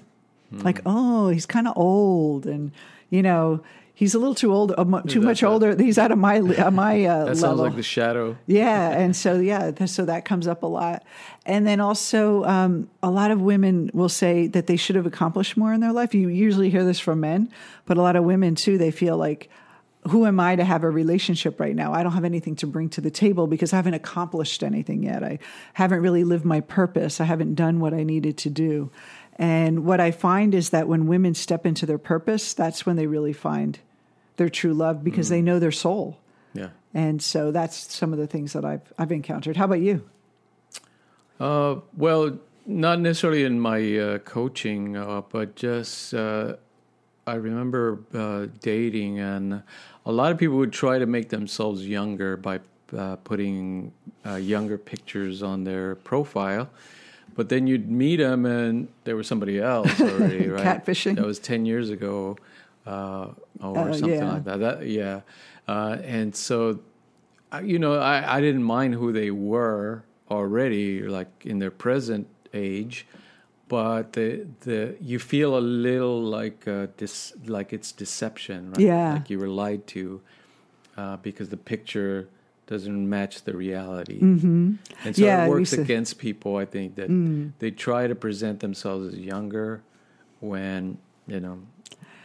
Like, 0.53 0.81
oh, 0.85 1.29
he's 1.29 1.47
kind 1.47 1.69
of 1.69 1.77
old 1.77 2.47
and 2.47 2.73
you 3.09 3.23
know, 3.23 3.63
he's 3.95 4.15
a 4.15 4.19
little 4.19 4.35
too 4.35 4.53
old, 4.53 4.73
mu- 4.87 5.03
too 5.03 5.21
much 5.21 5.43
older. 5.43 5.77
He's 5.77 5.99
out 5.99 6.11
of 6.13 6.19
my 6.19 6.39
uh, 6.39 6.71
my 6.71 7.05
uh, 7.05 7.19
That 7.19 7.25
level. 7.27 7.35
sounds 7.37 7.61
like 7.61 7.77
the 7.77 7.83
shadow. 7.83 8.37
yeah, 8.47 8.91
and 8.91 9.15
so 9.15 9.39
yeah, 9.41 9.73
so 9.87 10.05
that 10.05 10.25
comes 10.25 10.47
up 10.49 10.63
a 10.63 10.67
lot, 10.67 11.05
and 11.45 11.67
then 11.67 11.81
also 11.81 12.45
um, 12.45 12.89
a 13.03 13.11
lot 13.11 13.31
of 13.31 13.41
women 13.41 13.91
will 13.93 14.09
say 14.09 14.47
that 14.49 14.67
they 14.69 14.77
should 14.77 14.97
have 14.97 15.07
accomplished 15.07 15.57
more 15.57 15.73
in 15.73 15.81
their 15.81 15.93
life. 15.93 16.15
You 16.15 16.29
usually 16.29 16.71
hear 16.71 16.85
this 16.85 16.99
from 17.01 17.21
men, 17.21 17.51
but 17.85 17.97
a 17.97 18.03
lot 18.03 18.17
of 18.17 18.25
women 18.25 18.55
too. 18.55 18.79
They 18.79 18.91
feel 18.93 19.17
like, 19.17 19.51
who 20.09 20.25
am 20.25 20.39
I 20.41 20.57
to 20.57 20.65
have 20.65 20.83
a 20.85 20.91
relationship 20.91 21.61
right 21.61 21.75
now? 21.77 21.93
I 21.93 22.03
don't 22.03 22.13
have 22.13 22.25
anything 22.25 22.57
to 22.57 22.67
bring 22.67 22.89
to 22.91 23.01
the 23.01 23.11
table 23.11 23.47
because 23.49 23.73
I 23.73 23.77
haven't 23.77 23.95
accomplished 23.95 24.63
anything 24.63 25.03
yet. 25.03 25.23
I 25.23 25.41
haven't 25.75 26.01
really 26.01 26.25
lived 26.25 26.45
my 26.45 26.61
purpose. 26.61 27.21
I 27.21 27.25
haven't 27.25 27.55
done 27.55 27.81
what 27.81 27.93
I 27.93 28.05
needed 28.05 28.39
to 28.39 28.51
do. 28.51 28.91
And 29.40 29.87
what 29.87 30.00
I 30.00 30.11
find 30.11 30.55
is 30.55 30.68
that 30.68 30.87
when 30.87 31.07
women 31.07 31.33
step 31.33 31.64
into 31.64 31.87
their 31.87 31.96
purpose, 31.96 32.53
that's 32.53 32.85
when 32.85 32.96
they 32.96 33.07
really 33.07 33.33
find 33.33 33.79
their 34.37 34.50
true 34.50 34.74
love 34.74 35.03
because 35.03 35.31
they 35.31 35.40
know 35.40 35.59
their 35.59 35.72
soul. 35.72 36.18
Yeah. 36.53 36.68
And 36.92 37.22
so 37.22 37.50
that's 37.50 37.90
some 37.90 38.12
of 38.12 38.18
the 38.18 38.26
things 38.26 38.53
that 38.53 38.66
I've 38.66 38.92
I've 38.98 39.11
encountered. 39.11 39.57
How 39.57 39.64
about 39.64 39.81
you? 39.81 40.05
Uh, 41.40 41.76
well, 41.96 42.38
not 42.66 43.00
necessarily 43.00 43.44
in 43.44 43.59
my 43.59 43.98
uh, 43.98 44.18
coaching, 44.18 44.98
uh, 44.98 45.22
but 45.31 45.57
just 45.57 46.12
uh, 46.12 46.57
I 47.26 47.35
remember 47.35 48.00
uh, 48.12 48.48
dating, 48.61 49.20
and 49.20 49.62
a 50.05 50.12
lot 50.12 50.33
of 50.33 50.38
people 50.38 50.59
would 50.59 50.72
try 50.72 50.98
to 50.98 51.07
make 51.07 51.31
themselves 51.31 51.87
younger 51.87 52.37
by 52.37 52.61
uh, 52.94 53.16
putting 53.16 53.92
uh, 54.26 54.35
younger 54.35 54.76
pictures 54.76 55.42
on 55.42 55.64
their 55.64 55.94
profile. 55.94 56.68
But 57.37 57.49
then 57.49 57.66
you'd 57.66 57.90
meet 57.90 58.16
them, 58.16 58.45
and 58.45 58.88
there 59.05 59.16
was 59.16 59.27
somebody 59.29 59.59
else 59.61 60.01
already, 60.01 60.49
right? 60.57 60.64
Catfishing? 60.85 61.16
That 61.16 61.25
was 61.27 61.38
ten 61.38 61.64
years 61.66 61.90
ago, 61.90 62.37
uh, 62.87 63.29
or 63.61 63.88
Uh, 63.90 63.93
something 63.93 64.19
yeah. 64.19 64.33
like 64.33 64.45
that. 64.45 64.59
that 64.61 64.87
yeah, 64.87 65.21
uh, 65.69 65.97
and 66.05 66.35
so 66.35 66.81
you 67.64 67.79
know, 67.79 67.95
I, 67.95 68.37
I 68.37 68.40
didn't 68.40 68.62
mind 68.62 68.95
who 68.95 69.12
they 69.12 69.31
were 69.31 70.03
already, 70.31 71.03
like 71.03 71.29
in 71.45 71.59
their 71.59 71.71
present 71.73 72.27
age, 72.55 73.07
but 73.69 74.12
the 74.12 74.47
the 74.61 74.97
you 75.01 75.19
feel 75.19 75.57
a 75.57 75.61
little 75.61 76.23
like 76.23 76.66
uh, 76.69 76.87
dis, 76.97 77.33
like 77.47 77.73
it's 77.73 77.93
deception, 77.93 78.71
right? 78.73 78.81
Yeah. 78.81 79.12
like 79.14 79.31
you 79.31 79.38
were 79.38 79.49
lied 79.49 79.87
to 79.88 80.21
uh, 80.97 81.16
because 81.19 81.49
the 81.49 81.57
picture 81.57 82.29
doesn't 82.71 83.09
match 83.09 83.43
the 83.43 83.57
reality, 83.57 84.21
mm-hmm. 84.21 84.75
and 85.05 85.17
so 85.17 85.23
Yeah, 85.23 85.45
it 85.45 85.49
works 85.49 85.73
against 85.73 86.19
people. 86.19 86.57
I 86.57 86.65
think 86.65 86.95
that 86.95 87.11
they 87.59 87.71
try 87.73 88.07
to 88.07 88.15
present 88.15 88.61
themselves 88.61 89.13
as 89.13 89.21
younger 89.21 89.83
when 90.39 90.97
you 91.27 91.41
know 91.41 91.59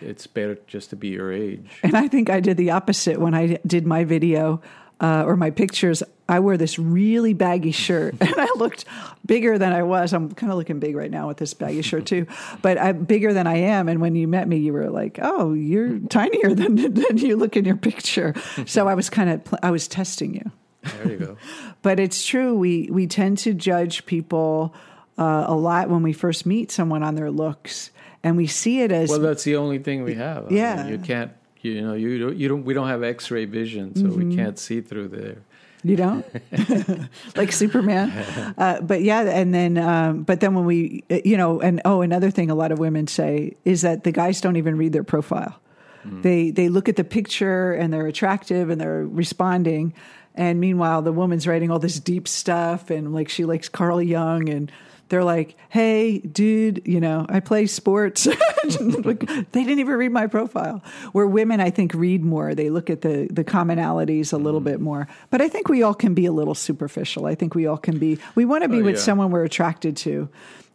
it's 0.01 0.27
better 0.27 0.57
just 0.67 0.91
to 0.91 0.95
be 0.95 1.09
your 1.09 1.33
age. 1.33 1.67
And 1.83 1.95
I 1.95 2.07
think 2.07 2.29
I 2.29 2.39
did 2.39 2.57
the 2.57 2.71
opposite 2.71 3.19
when 3.19 3.33
I 3.33 3.57
did 3.65 3.87
my 3.87 4.03
video 4.03 4.61
uh, 4.99 5.23
or 5.25 5.35
my 5.35 5.49
pictures. 5.49 6.03
I 6.27 6.39
wear 6.39 6.57
this 6.57 6.79
really 6.79 7.33
baggy 7.33 7.71
shirt, 7.71 8.15
and 8.21 8.33
I 8.37 8.47
looked 8.55 8.85
bigger 9.25 9.57
than 9.59 9.73
I 9.73 9.83
was. 9.83 10.11
I'm 10.13 10.31
kind 10.33 10.51
of 10.51 10.57
looking 10.57 10.79
big 10.79 10.95
right 10.95 11.11
now 11.11 11.27
with 11.27 11.37
this 11.37 11.53
baggy 11.53 11.81
shirt 11.83 12.05
too, 12.07 12.25
but 12.61 12.79
I'm 12.79 13.03
bigger 13.05 13.31
than 13.33 13.45
I 13.47 13.57
am. 13.57 13.87
And 13.89 14.01
when 14.01 14.15
you 14.15 14.27
met 14.27 14.47
me, 14.47 14.57
you 14.57 14.73
were 14.73 14.89
like, 14.89 15.19
"Oh, 15.21 15.53
you're 15.53 15.99
tinier 16.09 16.55
than 16.55 16.75
than 16.93 17.17
you 17.17 17.35
look 17.37 17.55
in 17.55 17.65
your 17.65 17.77
picture." 17.77 18.33
So 18.65 18.87
I 18.87 18.95
was 18.95 19.09
kind 19.09 19.29
of 19.29 19.43
pl- 19.43 19.59
I 19.61 19.69
was 19.71 19.87
testing 19.87 20.33
you. 20.33 20.51
There 20.83 21.11
you 21.11 21.17
go. 21.17 21.37
But 21.81 21.99
it's 21.99 22.25
true. 22.25 22.55
We 22.57 22.89
we 22.91 23.05
tend 23.05 23.37
to 23.39 23.53
judge 23.53 24.07
people 24.07 24.73
uh, 25.19 25.45
a 25.47 25.53
lot 25.55 25.89
when 25.89 26.01
we 26.01 26.13
first 26.13 26.47
meet 26.47 26.71
someone 26.71 27.03
on 27.03 27.13
their 27.13 27.29
looks, 27.29 27.91
and 28.23 28.35
we 28.35 28.47
see 28.47 28.81
it 28.81 28.91
as 28.91 29.09
Well, 29.11 29.19
that's 29.19 29.43
the 29.43 29.55
only 29.57 29.77
thing 29.77 30.01
we 30.03 30.15
have. 30.15 30.45
I 30.45 30.49
mean, 30.49 30.57
Yeah. 30.57 30.87
you 30.87 30.97
can't. 30.97 31.31
You 31.61 31.81
know, 31.83 31.93
you 31.93 32.17
don't. 32.17 32.35
You 32.37 32.47
don't. 32.47 32.63
We 32.65 32.73
don't 32.73 32.87
have 32.87 33.03
X-ray 33.03 33.45
vision, 33.45 33.95
so 33.95 34.03
Mm-hmm. 34.05 34.29
we 34.29 34.35
can't 34.35 34.57
see 34.57 34.81
through 34.81 35.09
there. 35.09 35.37
You 35.85 35.95
don't 35.95 36.25
like 37.35 37.51
Superman, 37.51 38.09
uh, 38.57 38.81
but 38.81 39.03
yeah, 39.03 39.21
and 39.21 39.53
then 39.53 39.77
um, 39.77 40.23
but 40.23 40.39
then 40.39 40.55
when 40.55 40.65
we, 40.65 41.03
uh, 41.11 41.19
you 41.23 41.37
know, 41.37 41.61
and 41.61 41.79
oh, 41.85 42.01
another 42.01 42.31
thing 42.31 42.49
a 42.49 42.55
lot 42.55 42.71
of 42.71 42.79
women 42.79 43.05
say 43.05 43.55
is 43.65 43.83
that 43.83 44.03
the 44.03 44.11
guys 44.11 44.41
don't 44.41 44.55
even 44.55 44.79
read 44.79 44.93
their 44.93 45.03
profile. 45.03 45.59
They 46.03 46.49
they 46.49 46.69
look 46.69 46.89
at 46.89 46.95
the 46.95 47.03
picture 47.03 47.73
and 47.73 47.93
they're 47.93 48.07
attractive 48.07 48.71
and 48.71 48.81
they're 48.81 49.05
responding, 49.05 49.93
and 50.33 50.59
meanwhile 50.59 51.03
the 51.03 51.11
woman's 51.11 51.47
writing 51.47 51.69
all 51.69 51.79
this 51.79 51.99
deep 51.99 52.27
stuff 52.27 52.89
and 52.89 53.13
like 53.13 53.29
she 53.29 53.45
likes 53.45 53.69
Carl 53.69 54.01
Jung 54.01 54.49
and. 54.49 54.71
They're 55.09 55.23
like, 55.23 55.55
"Hey, 55.69 56.19
dude, 56.19 56.81
you 56.85 56.99
know, 56.99 57.25
I 57.29 57.39
play 57.39 57.67
sports." 57.67 58.27
like, 58.79 59.19
they 59.51 59.63
didn't 59.63 59.79
even 59.79 59.95
read 59.95 60.11
my 60.11 60.27
profile. 60.27 60.83
Where 61.11 61.27
women, 61.27 61.59
I 61.59 61.69
think, 61.69 61.93
read 61.93 62.23
more. 62.23 62.55
They 62.55 62.69
look 62.69 62.89
at 62.89 63.01
the 63.01 63.27
the 63.29 63.43
commonalities 63.43 64.33
a 64.33 64.37
little 64.37 64.61
mm. 64.61 64.65
bit 64.65 64.79
more. 64.81 65.07
But 65.29 65.41
I 65.41 65.47
think 65.47 65.69
we 65.69 65.83
all 65.83 65.93
can 65.93 66.13
be 66.13 66.25
a 66.25 66.31
little 66.31 66.55
superficial. 66.55 67.25
I 67.25 67.35
think 67.35 67.55
we 67.55 67.67
all 67.67 67.77
can 67.77 67.99
be. 67.99 68.17
We 68.35 68.45
want 68.45 68.63
to 68.63 68.69
be 68.69 68.81
Oh, 68.81 68.83
with 68.83 68.95
yeah. 68.95 69.01
someone 69.01 69.31
we're 69.31 69.43
attracted 69.43 69.95
to, 69.97 70.27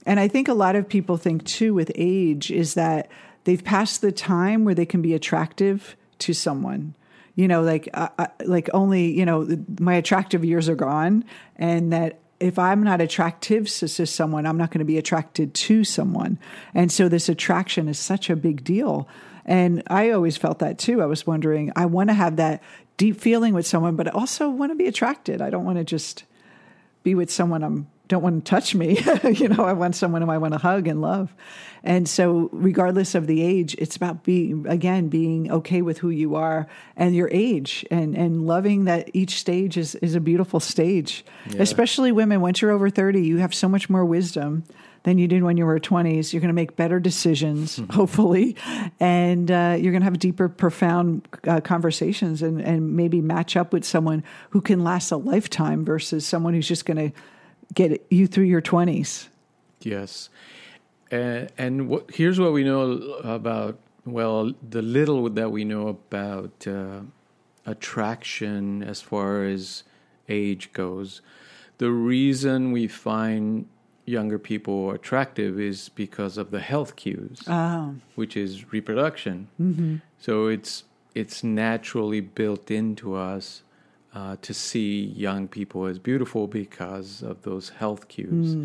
and 0.07 0.21
I 0.21 0.29
think 0.29 0.49
a 0.49 0.55
lot 0.55 0.77
of 0.77 0.88
people 0.88 1.16
think 1.16 1.45
too 1.45 1.75
with 1.75 1.90
age 1.97 2.51
is 2.51 2.75
that 2.75 3.11
they've 3.45 3.62
passed 3.62 4.01
the 4.01 4.12
time 4.12 4.64
where 4.64 4.75
they 4.75 4.87
can 4.87 5.03
be 5.03 5.14
attractive 5.14 5.97
to 6.21 6.33
someone 6.35 6.95
you 7.35 7.49
know 7.49 7.62
like 7.62 7.88
I, 7.95 8.29
like 8.45 8.69
only 8.75 9.11
you 9.12 9.25
know 9.25 9.49
my 9.79 9.95
attractive 9.95 10.45
years 10.45 10.69
are 10.69 10.75
gone 10.75 11.25
and 11.57 11.93
that 11.93 12.19
if 12.40 12.59
i'm 12.59 12.83
not 12.83 13.00
attractive 13.00 13.68
to, 13.68 13.87
to 13.87 14.07
someone 14.07 14.46
i'm 14.46 14.57
not 14.57 14.70
going 14.70 14.81
to 14.81 14.85
be 14.85 14.98
attracted 14.98 15.55
to 15.55 15.85
someone. 15.85 16.38
And 16.74 16.90
so 16.90 17.09
this 17.09 17.29
attraction 17.29 17.88
is 17.88 17.98
such 17.98 18.31
a 18.31 18.37
big 18.37 18.64
deal. 18.64 19.09
And 19.44 19.83
i 19.87 20.11
always 20.11 20.37
felt 20.37 20.59
that 20.61 20.79
too. 20.79 21.03
I 21.03 21.07
was 21.07 21.26
wondering 21.26 21.72
i 21.76 21.87
want 21.87 22.11
to 22.11 22.14
have 22.14 22.37
that 22.37 22.62
deep 22.96 23.20
feeling 23.20 23.55
with 23.55 23.66
someone 23.66 23.96
but 23.96 24.09
i 24.09 24.11
also 24.11 24.48
want 24.48 24.72
to 24.72 24.76
be 24.76 24.87
attracted. 24.87 25.40
I 25.40 25.50
don't 25.50 25.64
want 25.64 25.79
to 25.79 25.85
just 25.85 26.24
be 27.03 27.14
with 27.14 27.31
someone 27.31 27.62
I'm 27.62 27.87
don't 28.11 28.23
want 28.23 28.44
to 28.44 28.51
touch 28.51 28.75
me. 28.75 29.01
you 29.33 29.49
know, 29.49 29.64
I 29.64 29.73
want 29.73 29.96
someone 29.96 30.20
who 30.20 30.31
I 30.31 30.37
want 30.37 30.53
to 30.53 30.59
hug 30.59 30.87
and 30.87 31.01
love. 31.01 31.35
And 31.83 32.07
so 32.07 32.51
regardless 32.53 33.14
of 33.14 33.27
the 33.27 33.42
age, 33.42 33.75
it's 33.79 33.96
about 33.96 34.23
being 34.25 34.66
again 34.68 35.09
being 35.09 35.51
okay 35.51 35.81
with 35.81 35.99
who 35.99 36.11
you 36.11 36.35
are 36.35 36.66
and 36.96 37.14
your 37.16 37.31
age 37.33 37.87
and 37.90 38.14
and 38.14 38.46
loving 38.46 38.85
that 38.85 39.09
each 39.14 39.38
stage 39.40 39.79
is 39.79 39.94
is 39.96 40.14
a 40.14 40.20
beautiful 40.20 40.61
stage. 40.61 41.25
Especially 41.59 42.12
women 42.12 42.42
once 42.42 42.61
you're 42.61 42.73
over 42.73 42.90
30, 42.90 43.23
you 43.23 43.38
have 43.38 43.55
so 43.55 43.68
much 43.68 43.88
more 43.88 44.05
wisdom 44.05 44.64
than 45.05 45.16
you 45.16 45.27
did 45.27 45.42
when 45.42 45.57
you 45.57 45.64
were 45.64 45.81
20s. 45.81 46.35
You're 46.35 46.40
going 46.40 46.49
to 46.49 46.55
make 46.55 46.77
better 46.77 47.01
decisions, 47.01 47.81
hopefully, 47.90 48.57
and 49.01 49.51
uh, 49.51 49.79
you're 49.81 49.92
going 49.92 50.03
to 50.03 50.05
have 50.05 50.18
deeper, 50.18 50.46
profound 50.49 51.27
uh, 51.46 51.62
conversations 51.62 52.42
and, 52.42 52.61
and 52.61 52.94
maybe 52.94 53.23
match 53.23 53.57
up 53.57 53.73
with 53.73 53.87
someone 53.87 54.23
who 54.51 54.61
can 54.61 54.85
last 54.85 55.11
a 55.11 55.16
lifetime 55.16 55.87
versus 55.87 56.27
someone 56.27 56.53
who's 56.53 56.68
just 56.68 56.85
going 56.85 57.12
to 57.12 57.18
get 57.75 58.05
you 58.11 58.27
through 58.27 58.45
your 58.45 58.63
20s. 58.63 59.29
Yes, 59.83 60.29
and 61.11 61.51
and 61.57 61.89
what, 61.89 62.11
here's 62.13 62.39
what 62.39 62.53
we 62.53 62.65
know 62.65 62.91
about. 63.25 63.79
Well, 64.05 64.53
the 64.69 64.83
little 64.83 65.29
that 65.31 65.51
we 65.53 65.65
know 65.65 65.89
about 65.89 66.67
uh, 66.67 67.01
attraction 67.67 68.83
as 68.83 69.01
far 69.01 69.45
as 69.45 69.85
age 70.29 70.73
goes, 70.73 71.21
the 71.79 71.91
reason 71.91 72.73
we 72.73 72.87
find 72.89 73.67
younger 74.07 74.39
people 74.39 74.91
attractive 74.91 75.61
is 75.61 75.89
because 75.91 76.37
of 76.37 76.51
the 76.51 76.61
health 76.61 76.97
cues, 76.97 77.43
Oh, 77.47 77.95
which 78.17 78.37
is 78.37 78.73
reproduction. 78.73 79.49
So 80.19 80.47
it's 80.49 80.85
it's 81.15 81.43
naturally 81.43 82.21
built 82.21 82.71
into 82.71 83.15
us 83.15 83.63
uh, 84.14 84.37
to 84.42 84.53
see 84.55 85.05
young 85.05 85.49
people 85.49 85.87
as 85.87 85.99
beautiful 85.99 86.46
because 86.46 87.23
of 87.23 87.42
those 87.42 87.70
health 87.70 88.09
cues. 88.09 88.57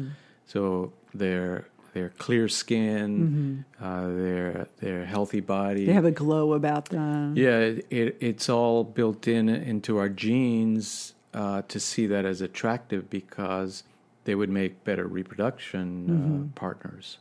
So 0.46 0.94
their 1.14 1.68
their 1.94 2.10
clear 2.10 2.50
skin, 2.50 3.64
uh, 3.82 4.08
their 4.08 4.68
their 4.80 5.06
healthy 5.06 5.40
body. 5.40 5.86
they 5.86 5.94
have 5.94 6.06
a 6.06 6.12
glow 6.12 6.54
about 6.54 6.90
them. 6.90 7.36
yeah, 7.38 7.60
it, 7.60 7.86
it, 7.90 8.18
it's 8.20 8.50
all 8.50 8.84
built 8.84 9.28
in 9.28 9.48
into 9.50 9.98
our 9.98 10.10
genes 10.10 11.14
uh, 11.34 11.62
to 11.68 11.80
see 11.80 12.06
that 12.08 12.26
as 12.26 12.42
attractive 12.42 13.10
because 13.10 13.84
they 14.26 14.36
would 14.36 14.50
make 14.50 14.84
better 14.84 15.08
reproduction 15.08 16.52
uh, 16.56 16.60
partners. 16.60 17.18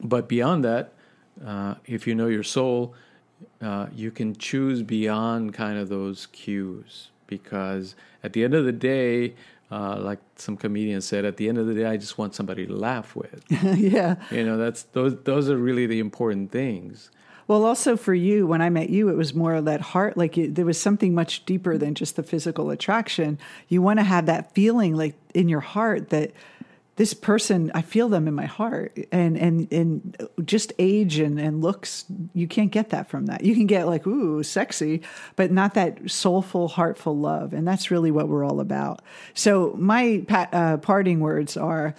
But 0.00 0.28
beyond 0.28 0.64
that, 0.64 0.92
uh, 1.44 1.74
if 1.86 2.06
you 2.06 2.14
know 2.14 2.26
your 2.28 2.42
soul, 2.42 2.94
uh, 3.60 3.86
you 3.94 4.10
can 4.10 4.36
choose 4.36 4.82
beyond 4.82 5.54
kind 5.54 5.78
of 5.78 5.88
those 5.88 6.26
cues 6.26 7.10
because 7.26 7.94
at 8.22 8.32
the 8.32 8.44
end 8.44 8.54
of 8.54 8.64
the 8.64 8.72
day, 8.72 9.34
uh, 9.70 9.98
like 9.98 10.18
some 10.36 10.56
comedian 10.56 11.00
said, 11.00 11.24
at 11.24 11.38
the 11.38 11.48
end 11.48 11.56
of 11.56 11.66
the 11.66 11.74
day, 11.74 11.86
I 11.86 11.96
just 11.96 12.18
want 12.18 12.34
somebody 12.34 12.66
to 12.66 12.74
laugh 12.74 13.16
with. 13.16 13.42
yeah. 13.50 14.16
you 14.30 14.44
know, 14.44 14.58
that's 14.58 14.82
those 14.82 15.16
those 15.22 15.48
are 15.48 15.56
really 15.56 15.86
the 15.86 15.98
important 15.98 16.52
things. 16.52 17.10
Well, 17.48 17.64
also 17.64 17.96
for 17.96 18.14
you, 18.14 18.46
when 18.46 18.62
I 18.62 18.70
met 18.70 18.90
you, 18.90 19.08
it 19.08 19.16
was 19.16 19.34
more 19.34 19.54
of 19.54 19.64
that 19.64 19.80
heart. 19.80 20.16
Like 20.16 20.36
you, 20.36 20.50
there 20.50 20.64
was 20.64 20.80
something 20.80 21.14
much 21.14 21.44
deeper 21.44 21.76
than 21.76 21.94
just 21.94 22.16
the 22.16 22.22
physical 22.22 22.70
attraction. 22.70 23.38
You 23.68 23.82
want 23.82 23.98
to 23.98 24.04
have 24.04 24.26
that 24.26 24.54
feeling, 24.54 24.94
like 24.94 25.14
in 25.34 25.48
your 25.48 25.60
heart, 25.60 26.10
that 26.10 26.32
this 26.96 27.14
person 27.14 27.70
i 27.74 27.82
feel 27.82 28.08
them 28.08 28.28
in 28.28 28.34
my 28.34 28.46
heart. 28.46 28.98
And 29.10 29.36
and 29.36 29.72
and 29.72 30.28
just 30.44 30.72
age 30.78 31.18
and 31.18 31.38
and 31.40 31.62
looks 31.62 32.04
you 32.34 32.46
can't 32.46 32.70
get 32.70 32.90
that 32.90 33.08
from 33.08 33.26
that. 33.26 33.44
You 33.44 33.54
can 33.54 33.66
get 33.66 33.86
like 33.86 34.06
ooh 34.06 34.42
sexy 34.42 35.02
but 35.36 35.50
not 35.50 35.74
that 35.74 36.10
soulful 36.10 36.68
heartful 36.68 37.16
love. 37.16 37.52
And 37.52 37.66
that's 37.66 37.90
really 37.90 38.10
what 38.10 38.28
we're 38.28 38.44
all 38.44 38.60
about. 38.60 39.02
So 39.34 39.74
my 39.78 40.24
uh, 40.28 40.76
parting 40.78 41.20
words 41.20 41.56
are 41.56 41.94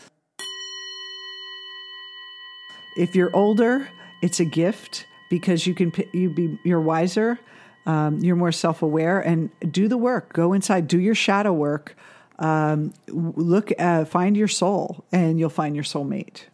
if 2.98 3.16
you're 3.16 3.36
older 3.36 3.88
it's 4.22 4.40
a 4.40 4.46
gift 4.46 5.06
because 5.30 5.66
you 5.66 5.74
can 5.74 5.92
you 6.14 6.30
be 6.30 6.60
you're 6.64 6.82
wiser 6.82 7.40
um, 7.86 8.20
you're 8.20 8.36
more 8.36 8.52
self-aware 8.52 9.20
and 9.20 9.50
do 9.70 9.88
the 9.90 9.98
work. 9.98 10.32
Go 10.32 10.54
inside 10.54 10.88
do 10.88 11.00
your 11.00 11.16
shadow 11.16 11.52
work 11.52 11.96
um, 12.40 12.94
look, 13.08 13.72
uh, 13.78 14.06
find 14.06 14.36
your 14.36 14.48
soul, 14.48 15.06
and 15.12 15.40
you'll 15.40 15.50
find 15.50 15.76
your 15.76 15.84
soulmate. 15.84 16.46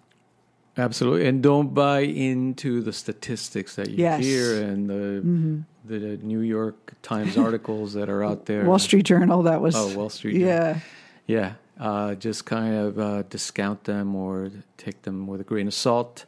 Absolutely, 0.77 1.27
and 1.27 1.43
don't 1.43 1.73
buy 1.73 2.01
into 2.01 2.81
the 2.81 2.93
statistics 2.93 3.75
that 3.75 3.89
you 3.89 3.97
yes. 3.97 4.23
hear 4.23 4.63
and 4.63 4.89
the 4.89 4.93
mm-hmm. 4.93 5.59
the 5.85 6.17
New 6.17 6.39
York 6.39 6.93
Times 7.01 7.37
articles 7.45 7.93
that 7.93 8.09
are 8.09 8.23
out 8.23 8.45
there. 8.45 8.65
Wall 8.65 8.79
Street 8.79 9.03
Journal. 9.03 9.43
That 9.43 9.61
was 9.61 9.75
oh 9.75 9.97
Wall 9.97 10.09
Street. 10.09 10.37
Yeah, 10.37 10.59
Journal. 10.59 10.81
yeah. 11.27 11.53
Uh, 11.79 12.13
just 12.15 12.45
kind 12.45 12.75
of 12.75 12.99
uh, 12.99 13.21
discount 13.23 13.85
them 13.85 14.13
or 14.13 14.51
take 14.77 15.01
them 15.03 15.27
with 15.27 15.39
a 15.39 15.45
grain 15.45 15.67
of 15.67 15.73
salt, 15.73 16.25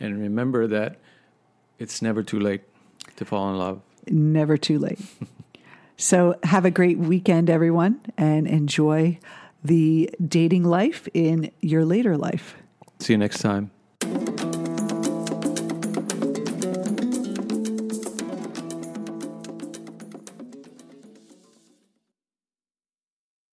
and 0.00 0.18
remember 0.20 0.66
that 0.66 0.96
it's 1.78 2.00
never 2.00 2.22
too 2.22 2.40
late 2.40 2.62
to 3.16 3.24
fall 3.24 3.50
in 3.50 3.58
love. 3.58 3.80
Never 4.08 4.56
too 4.56 4.78
late. 4.78 5.00
So 6.04 6.38
have 6.42 6.66
a 6.66 6.70
great 6.70 6.98
weekend, 6.98 7.48
everyone, 7.48 7.98
and 8.18 8.46
enjoy 8.46 9.18
the 9.64 10.10
dating 10.22 10.64
life 10.64 11.08
in 11.14 11.50
your 11.62 11.86
later 11.86 12.18
life. 12.18 12.56
See 12.98 13.14
you 13.14 13.18
next 13.18 13.38
time. 13.38 13.70